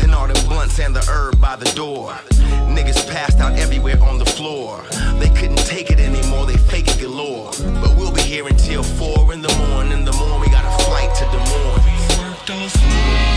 And 0.02 0.16
all 0.16 0.28
them 0.28 0.48
blunts 0.48 0.80
and 0.80 0.96
the 0.96 1.04
herb 1.12 1.42
by 1.42 1.58
the 1.58 1.70
door. 1.76 2.12
Niggas 2.76 3.06
passed 3.12 3.40
out 3.40 3.52
everywhere 3.60 4.02
on 4.02 4.18
the 4.18 4.26
floor. 4.38 4.82
They 5.20 5.30
couldn't 5.38 5.66
take 5.68 5.92
it 5.92 6.00
anymore, 6.00 6.46
they 6.46 6.56
fake 6.56 6.88
it 6.88 7.02
galore. 7.02 7.52
But 7.82 7.98
we'll 7.98 8.14
be 8.14 8.22
here 8.22 8.48
until 8.48 8.82
four 8.82 9.34
in 9.34 9.42
the 9.42 9.54
morning. 9.68 9.92
In 9.92 10.06
the 10.06 10.14
morning, 10.14 10.40
we 10.40 10.48
got 10.48 10.64
a 10.64 10.84
flight 10.86 11.14
to 11.16 11.26
Des 11.26 11.44
Moines. 11.52 11.84
We 11.86 12.04
Those 12.46 12.72
skirt, 12.72 13.33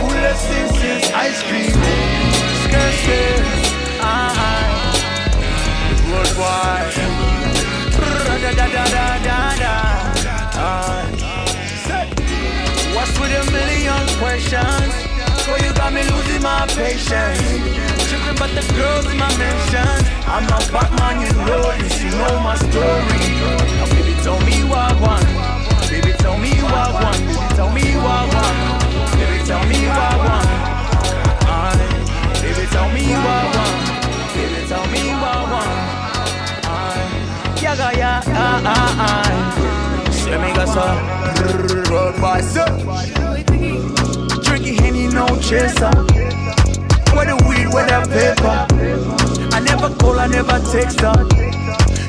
Who 0.00 0.08
this 0.10 0.42
is 0.50 1.12
ice 1.12 1.42
cream? 1.42 1.72
Worldwide. 6.10 6.94
Da 8.26 8.34
da 8.38 8.50
da 8.52 8.66
da 8.66 9.18
da 9.26 9.38
da. 9.58 9.74
What's 12.94 13.18
with 13.18 13.32
a 13.32 13.50
million 13.50 14.06
questions? 14.20 15.11
So 15.42 15.56
you 15.56 15.72
got 15.74 15.92
me 15.92 16.02
losing 16.10 16.42
my 16.42 16.66
patience. 16.74 17.42
Tripping 18.08 18.36
but 18.38 18.50
the 18.54 18.62
girls 18.78 19.06
in 19.10 19.18
my 19.18 19.28
mentions. 19.38 20.06
I'm 20.26 20.46
a 20.46 20.58
Batman, 20.72 21.20
you 21.22 21.32
know 21.46 21.62
this, 21.78 22.02
you 22.02 22.10
know 22.10 22.40
my 22.40 22.54
story. 22.56 23.20
Now 23.78 23.86
baby, 23.90 24.14
tell 24.22 24.40
me 24.46 24.64
what 24.64 24.78
I 24.78 25.00
want. 25.02 25.26
Baby, 25.90 26.12
tell 26.22 26.38
me 26.38 26.52
what 26.62 26.72
I 26.72 26.90
want. 26.94 27.18
Baby, 27.18 27.42
tell 27.56 27.70
me 27.74 27.84
what 27.98 28.16
I 28.16 28.32
want. 28.32 28.56
Baby, 29.18 29.38
tell 29.44 29.64
me 29.66 29.78
what 29.86 29.98
I 29.98 30.16
want. 30.24 30.48
Baby, 32.40 32.64
tell 32.70 32.88
me 32.94 33.04
what 33.12 33.28
I 33.28 33.50
want. 33.56 33.76
Baby, 34.34 34.60
tell 34.70 34.86
me 34.94 35.02
what 35.20 35.36
I 35.36 35.50
want. 35.52 35.74
Aye. 36.70 37.60
Yaga 37.62 37.88
ya, 37.98 38.12
ah 38.26 38.62
ah 38.64 39.06
ah. 39.06 39.58
So, 40.72 40.84
road 41.92 42.14
boy 42.20 42.40
so. 42.40 42.64
Drinking 42.64 42.80
henny, 43.24 43.51
no 45.26 45.36
chaser. 45.40 45.90
Where 47.14 47.26
the 47.26 47.36
weed, 47.46 47.68
where 47.72 47.86
the 47.86 48.00
paper. 48.10 48.66
I 49.54 49.60
never 49.60 49.94
call, 49.96 50.18
I 50.18 50.26
never 50.26 50.58
text 50.72 51.00
her. 51.00 51.14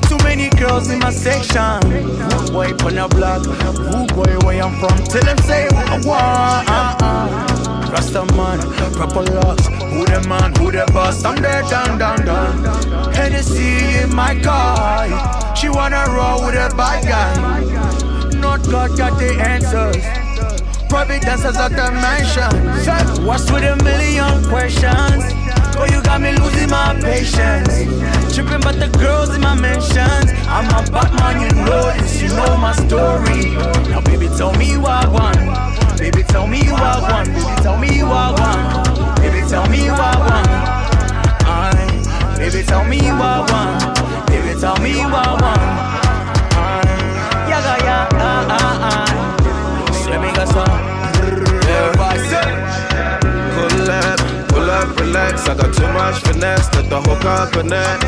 Too 0.08 0.18
many 0.24 0.50
girls 0.50 0.90
in 0.90 1.00
my 1.00 1.12
section. 1.12 1.80
Rude 1.90 2.52
boy 2.52 2.72
on 2.86 2.96
the 2.96 3.08
block. 3.10 3.46
Rude 3.46 4.14
boy 4.16 4.34
where 4.46 4.64
I'm 4.64 4.74
from. 4.80 4.98
Tell 5.06 5.24
them 5.24 5.38
say 5.40 5.66
what 5.70 5.90
I 5.90 5.96
want. 5.96 6.70
Uh-uh. 6.70 6.70
Ah, 6.70 6.98
ah. 7.02 7.90
Rasta 7.92 8.26
man, 8.34 8.60
proper 8.94 9.22
locks. 9.34 9.68
Who 9.68 10.06
the 10.06 10.26
man, 10.28 10.56
who 10.56 10.72
the 10.72 10.86
boss? 10.94 11.24
I'm 11.24 11.42
there, 11.42 11.62
down, 11.64 12.00
down, 12.00 12.26
down. 12.26 13.14
Hennessy 13.14 14.00
in 14.02 14.16
my 14.16 14.40
car. 14.42 15.56
She 15.56 15.70
wanna 15.70 16.04
roll 16.10 16.46
with 16.46 16.56
a 16.56 16.74
bad 16.76 17.06
guy. 17.06 18.40
Not 18.40 18.64
God 18.64 18.98
got 18.98 19.20
the 19.20 19.34
answers. 19.40 20.23
Dancers 20.94 21.58
at 21.58 21.72
the 21.72 21.92
mansion. 21.92 23.26
What's 23.26 23.52
with 23.52 23.64
a 23.64 23.76
million 23.84 24.46
questions? 24.46 25.26
Oh, 25.76 25.88
you 25.90 26.04
got 26.04 26.22
me 26.22 26.32
losing 26.38 26.70
my 26.70 26.94
patience. 27.02 27.90
Tripping 28.34 28.62
but 28.62 28.78
the 28.78 28.96
girls 29.00 29.34
in 29.34 29.42
my 29.42 29.56
mentions. 29.56 30.30
I'm 30.46 30.70
a 30.70 30.86
Batman, 30.92 31.42
you 31.42 31.66
know 31.66 31.92
this, 31.98 32.22
you 32.22 32.30
know 32.30 32.58
my 32.58 32.74
story. 32.74 33.58
Now, 33.90 34.02
baby, 34.02 34.28
tell 34.38 34.54
me 34.54 34.78
what 34.78 35.06
I 35.06 35.10
want. 35.10 35.98
Baby, 35.98 36.22
tell 36.30 36.46
me 36.46 36.62
what 36.70 36.84
I 36.84 37.02
want. 37.02 37.28
Baby, 37.28 37.64
tell 37.64 37.78
me 37.80 38.04
what 38.04 38.14
I 38.14 38.32
want. 38.38 39.18
Baby, 39.18 39.42
tell 39.50 39.68
me 39.68 39.90
what 39.90 40.00
I 40.00 40.20
want. 40.22 40.48
Aye. 41.50 42.38
Baby, 42.38 42.62
tell 42.64 42.86
me 42.86 43.00
what 43.18 43.50
I 43.50 43.50
want. 43.50 44.28
Baby, 44.28 44.60
tell 44.62 44.78
me 44.78 44.94
what 45.10 45.26
I 45.26 45.42
want. 45.42 45.62
Aye. 46.54 47.50
Yaga, 47.50 47.84
ya, 47.84 48.73
up. 55.34 55.50
I 55.50 55.56
got 55.56 55.74
too 55.74 55.88
much 55.94 56.22
finesse, 56.22 56.74
let 56.76 56.90
the 56.90 57.02
whole 57.02 57.18
connect. 57.52 58.04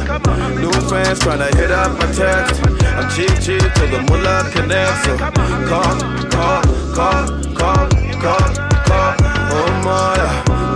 New 0.59 0.71
fans 0.89 1.19
tryna 1.19 1.53
hit 1.55 1.71
up 1.71 1.91
my 1.97 2.11
text. 2.11 2.61
I'm 2.97 3.09
cheap, 3.11 3.33
cheap 3.41 3.61
till 3.75 3.89
the 3.89 4.01
mullah 4.07 4.49
connects. 4.51 5.05
So 5.05 5.17
call, 5.17 5.95
call, 6.29 6.61
call, 6.93 7.25
call, 7.55 7.89
call, 8.21 8.47
call. 8.85 9.15
Oh 9.57 9.71
my, 9.85 10.15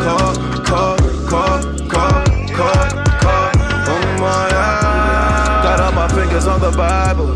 call, 0.06 0.34
call, 0.64 0.98
call, 1.30 1.60
call, 1.88 2.26
call, 2.58 2.90
call. 3.20 3.52
Oh 3.92 4.06
my, 4.20 4.50
got 5.64 5.80
all 5.80 5.92
my 5.92 6.08
fingers 6.08 6.48
on 6.48 6.60
the 6.60 6.72
Bible. 6.72 7.36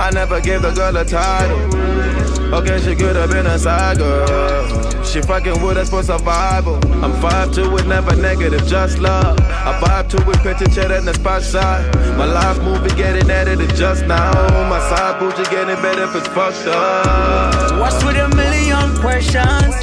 I 0.00 0.10
never 0.12 0.40
gave 0.40 0.62
the 0.62 0.70
girl 0.72 0.96
a 0.96 1.04
title. 1.04 2.37
Okay, 2.50 2.80
she 2.80 2.94
could 2.96 3.14
have 3.14 3.30
been 3.30 3.46
a 3.46 3.58
side 3.58 3.98
girl. 3.98 5.04
She 5.04 5.20
fucking 5.20 5.62
with 5.62 5.76
us 5.76 5.90
for 5.90 6.02
survival. 6.02 6.76
I'm 7.04 7.12
5'2 7.20 7.72
with 7.72 7.86
never 7.86 8.16
negative, 8.16 8.66
just 8.66 8.98
love. 8.98 9.38
I 9.40 9.78
vibe 9.80 10.08
to 10.10 10.24
with 10.24 10.42
picture 10.42 10.66
cheddar 10.66 10.96
in 10.96 11.04
the 11.04 11.12
spot 11.14 11.42
shot. 11.42 11.84
My 12.16 12.24
life 12.24 12.58
movie 12.62 12.94
getting 12.96 13.30
edited 13.30 13.76
just 13.76 14.06
now. 14.06 14.32
My 14.68 14.80
side 14.88 15.18
bougie 15.18 15.44
getting 15.50 15.76
better 15.82 16.04
if 16.04 16.16
it's 16.16 16.28
fucked 16.28 16.66
up. 16.68 17.80
What's 17.80 18.02
with 18.02 18.16
a 18.16 18.28
million 18.34 18.96
questions? 18.96 19.74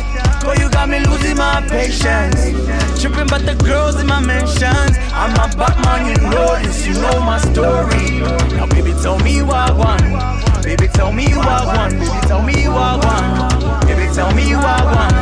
Oh, 0.47 0.53
you 0.59 0.69
got 0.69 0.89
me 0.89 0.99
losing 1.05 1.37
my 1.37 1.65
patience. 1.69 2.49
Tripping 2.99 3.27
but 3.27 3.45
the 3.45 3.55
girls 3.63 3.99
in 3.99 4.07
my 4.07 4.19
mentions. 4.19 4.97
I'm 5.13 5.33
a 5.37 5.55
Batman, 5.55 6.07
you 6.07 6.29
know 6.29 6.57
this, 6.61 6.85
you 6.85 6.93
know 6.93 7.19
my 7.19 7.37
story. 7.39 8.21
Now, 8.57 8.65
baby, 8.65 8.93
tell 9.01 9.19
me 9.19 9.43
what 9.43 9.55
I 9.55 9.71
want. 9.71 10.54
Baby, 10.65 10.87
tell 10.87 11.13
me 11.13 11.27
what 11.35 11.47
I 11.47 11.65
want. 11.65 11.93
Baby, 11.93 12.19
tell 12.27 12.41
me 12.41 12.67
what 12.67 12.81
I 12.81 12.97
want. 13.05 13.85
Baby, 13.85 14.11
tell 14.13 14.33
me 14.33 14.55
what 14.55 14.65
I 14.65 14.83
want. 14.95 15.15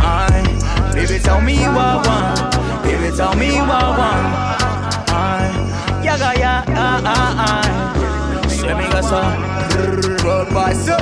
Aye. 0.00 0.92
Baby, 0.94 1.18
tell 1.22 1.40
me 1.42 1.58
what 1.58 1.76
I 1.76 1.96
want. 2.08 2.82
Baby, 2.82 3.14
tell 3.14 3.34
me 3.36 3.50
what 3.60 3.98
one 4.00 4.24
I. 5.12 6.00
Yaga, 6.02 6.40
ya, 6.40 6.64
ah, 6.68 7.02
ah, 7.04 7.44
ah. 7.46 8.48
Say 8.48 8.72
me 8.72 8.88
go 8.88 9.00
so. 9.02 9.20
Road 10.24 10.48
by 10.54 10.72
so. 10.72 10.96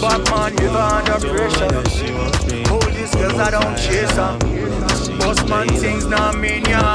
Batman, 0.00 0.56
you 0.62 0.70
under 0.70 1.20
pressure. 1.28 2.68
Hold 2.68 2.90
these 2.94 3.14
girls, 3.16 3.38
I 3.38 3.50
don't 3.50 3.76
chase 3.76 4.14
them. 4.16 4.38
Postman 5.20 5.68
things 5.76 6.06
not 6.06 6.38
mean 6.38 6.64
ya. 6.64 6.94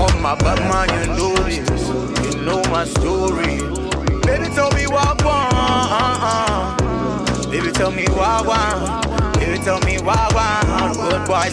Oh 0.00 0.18
my 0.22 0.34
Batman, 0.36 0.88
you 0.98 1.06
know 1.12 1.34
this. 1.44 2.34
You 2.34 2.40
know 2.42 2.62
my 2.70 2.86
story. 2.86 3.83
Baby, 4.26 4.48
tell 4.54 4.70
me 4.72 4.86
what 4.86 5.22
I 5.22 6.76
want. 6.78 7.50
Baby, 7.50 7.70
tell 7.72 7.90
me 7.90 8.04
why, 8.10 8.42
why. 8.42 9.32
Baby, 9.38 9.58
tell 9.58 9.80
me 9.80 9.98
why, 9.98 10.28
why. 10.32 10.62
Good 10.94 11.24
boy, 11.26 11.50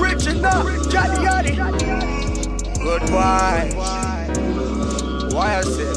Original, 0.00 0.62
Johnny 0.88 1.18
Yachty. 1.24 1.54
Good 2.82 3.02
boy. 3.10 3.74
Why 5.34 5.58
I 5.58 5.62
say? 5.62 5.92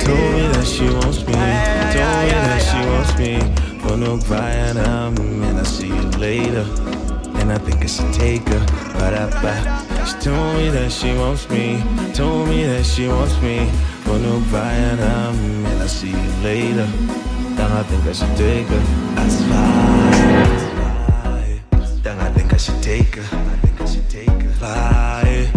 She 0.00 0.06
told 0.06 0.32
me 0.34 0.44
that 0.52 0.66
she 0.66 0.86
wants 0.90 1.20
me. 1.26 1.32
Told 1.32 2.22
me 2.24 2.30
that 2.48 2.62
she 2.62 2.80
wants 2.88 3.12
me. 3.18 3.32
For 3.80 3.96
no 3.96 4.18
crying, 4.18 4.76
um, 4.78 5.16
and 5.42 5.58
I 5.58 5.62
see 5.62 5.88
you 5.88 6.10
later. 6.18 6.66
And 7.36 7.52
I 7.52 7.58
think 7.58 7.82
I 7.82 7.86
should 7.86 8.12
take 8.12 8.48
her. 8.48 8.60
Ba-da-ba. 8.98 9.87
She 10.08 10.14
told 10.20 10.56
me 10.56 10.70
that 10.70 10.90
she 10.90 11.12
wants 11.14 11.48
me. 11.50 11.82
Told 12.14 12.48
me 12.48 12.64
that 12.64 12.86
she 12.86 13.08
wants 13.08 13.38
me. 13.42 13.68
For 14.04 14.18
no 14.18 14.40
crying, 14.48 14.98
um, 15.00 15.66
and 15.66 15.82
I 15.82 15.86
see 15.86 16.08
you 16.08 16.32
later. 16.42 16.86
Then 17.56 17.70
I 17.70 17.82
think 17.82 18.06
I 18.06 18.12
should 18.12 18.34
take 18.34 18.68
her. 18.68 18.80
That's 19.16 19.42
fine. 19.50 20.20
Then 22.02 22.18
I 22.20 22.30
think 22.32 22.54
I 22.54 22.56
should 22.56 22.82
take 22.82 23.16
her. 23.16 23.22
I 23.36 23.56
think 23.58 23.80
I 23.82 23.84
should 23.84 24.08
take 24.08 24.30
her. 24.30 24.50
Fly. 24.52 25.50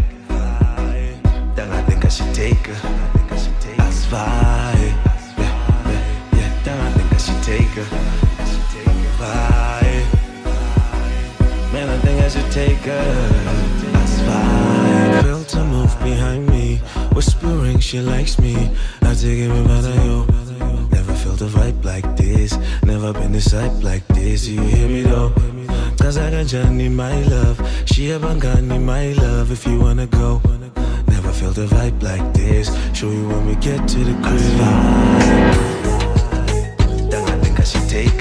Then 1.56 1.72
I 1.72 1.82
think 1.84 2.04
I 2.04 2.10
should 2.10 2.34
take 2.36 2.68
her. 2.68 2.74
I 2.74 3.08
think 3.16 3.32
I 3.32 3.38
should 3.38 3.62
take 3.62 3.78
her. 3.78 3.84
That's 3.84 4.06
fine. 4.06 4.93
Yeah, 5.39 5.56
yeah, 5.88 6.38
yeah. 6.38 6.64
Then 6.66 6.78
I 6.78 6.91
think 6.91 7.14
I 7.14 7.18
should 7.18 7.41
take 7.41 7.74
her. 7.80 7.88
Fly. 9.16 9.84
Man, 11.72 11.88
I 11.88 11.97
think 11.99 12.20
I 12.22 12.28
should 12.28 12.52
take 12.52 12.84
her. 12.91 13.71
Behind 16.04 16.47
me, 16.47 16.78
whispering 17.14 17.80
she 17.80 17.99
likes 17.99 18.39
me. 18.39 18.56
I 19.02 19.14
take 19.14 19.39
it 19.39 19.49
with 19.49 19.95
yo. 20.06 20.26
Never 20.91 21.14
felt 21.14 21.41
a 21.41 21.45
vibe 21.45 21.84
like 21.84 22.16
this. 22.16 22.58
Never 22.84 23.14
been 23.14 23.32
this 23.32 23.52
hype 23.52 23.84
like 23.84 24.06
this. 24.08 24.47
You 24.47 24.62
hear 24.62 24.88
me 24.88 25.02
though? 25.02 25.34
Cause 25.97 26.18
I 26.18 26.32
got 26.32 26.47
Johnny, 26.47 26.89
my 26.89 27.22
love. 27.24 27.58
She 27.86 28.10
have 28.10 28.22
Bangani, 28.22 28.82
my 28.82 29.14
love. 29.14 29.52
If 29.52 29.66
you 29.66 29.80
wanna 29.80 30.08
go. 30.08 30.41
Never 31.08 31.32
felt 31.32 31.58
a 31.58 31.66
vibe 31.66 32.02
like 32.02 32.34
this. 32.34 32.68
Show 32.97 33.10
you 33.10 33.28
when 33.28 33.45
we 33.47 33.56
get 33.56 33.88
to 33.88 33.99
the 33.99 34.14
crib. 34.26 34.62
I 37.14 37.38
think 37.43 37.60
I 37.60 37.64
should 37.64 37.89
take 37.89 38.21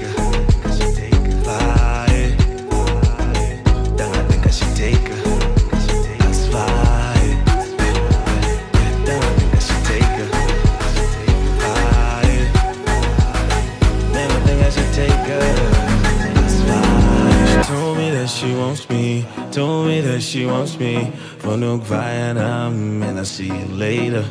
me. 20.79 21.13
For 21.39 21.57
no 21.57 21.79
crying, 21.79 22.39
um, 22.39 23.03
and 23.03 23.19
I 23.19 23.25
see 23.25 23.47
you 23.47 23.67
later. 23.67 24.25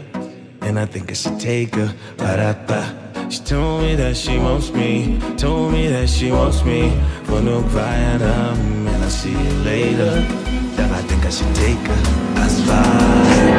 And 0.62 0.78
I 0.78 0.86
think 0.86 1.10
I 1.10 1.14
should 1.14 1.40
take 1.40 1.76
her. 1.76 1.94
Ba-da-ba. 2.18 3.30
She 3.30 3.40
told 3.42 3.84
me 3.84 3.96
that 3.96 4.18
she 4.18 4.38
wants 4.38 4.72
me. 4.72 5.20
Told 5.38 5.72
me 5.74 5.88
that 5.88 6.10
she 6.10 6.32
wants 6.32 6.64
me. 6.64 6.92
For 7.24 7.42
no 7.42 7.62
crying, 7.64 8.22
um, 8.22 8.88
and 8.88 9.04
I 9.04 9.10
see 9.10 9.32
you 9.32 9.54
later. 9.64 10.12
Then 10.76 10.92
I 10.92 11.02
think 11.02 11.26
I 11.26 11.30
should 11.30 11.56
take 11.56 11.78
her. 11.78 12.02
That's 12.36 12.62
fine. 12.62 13.59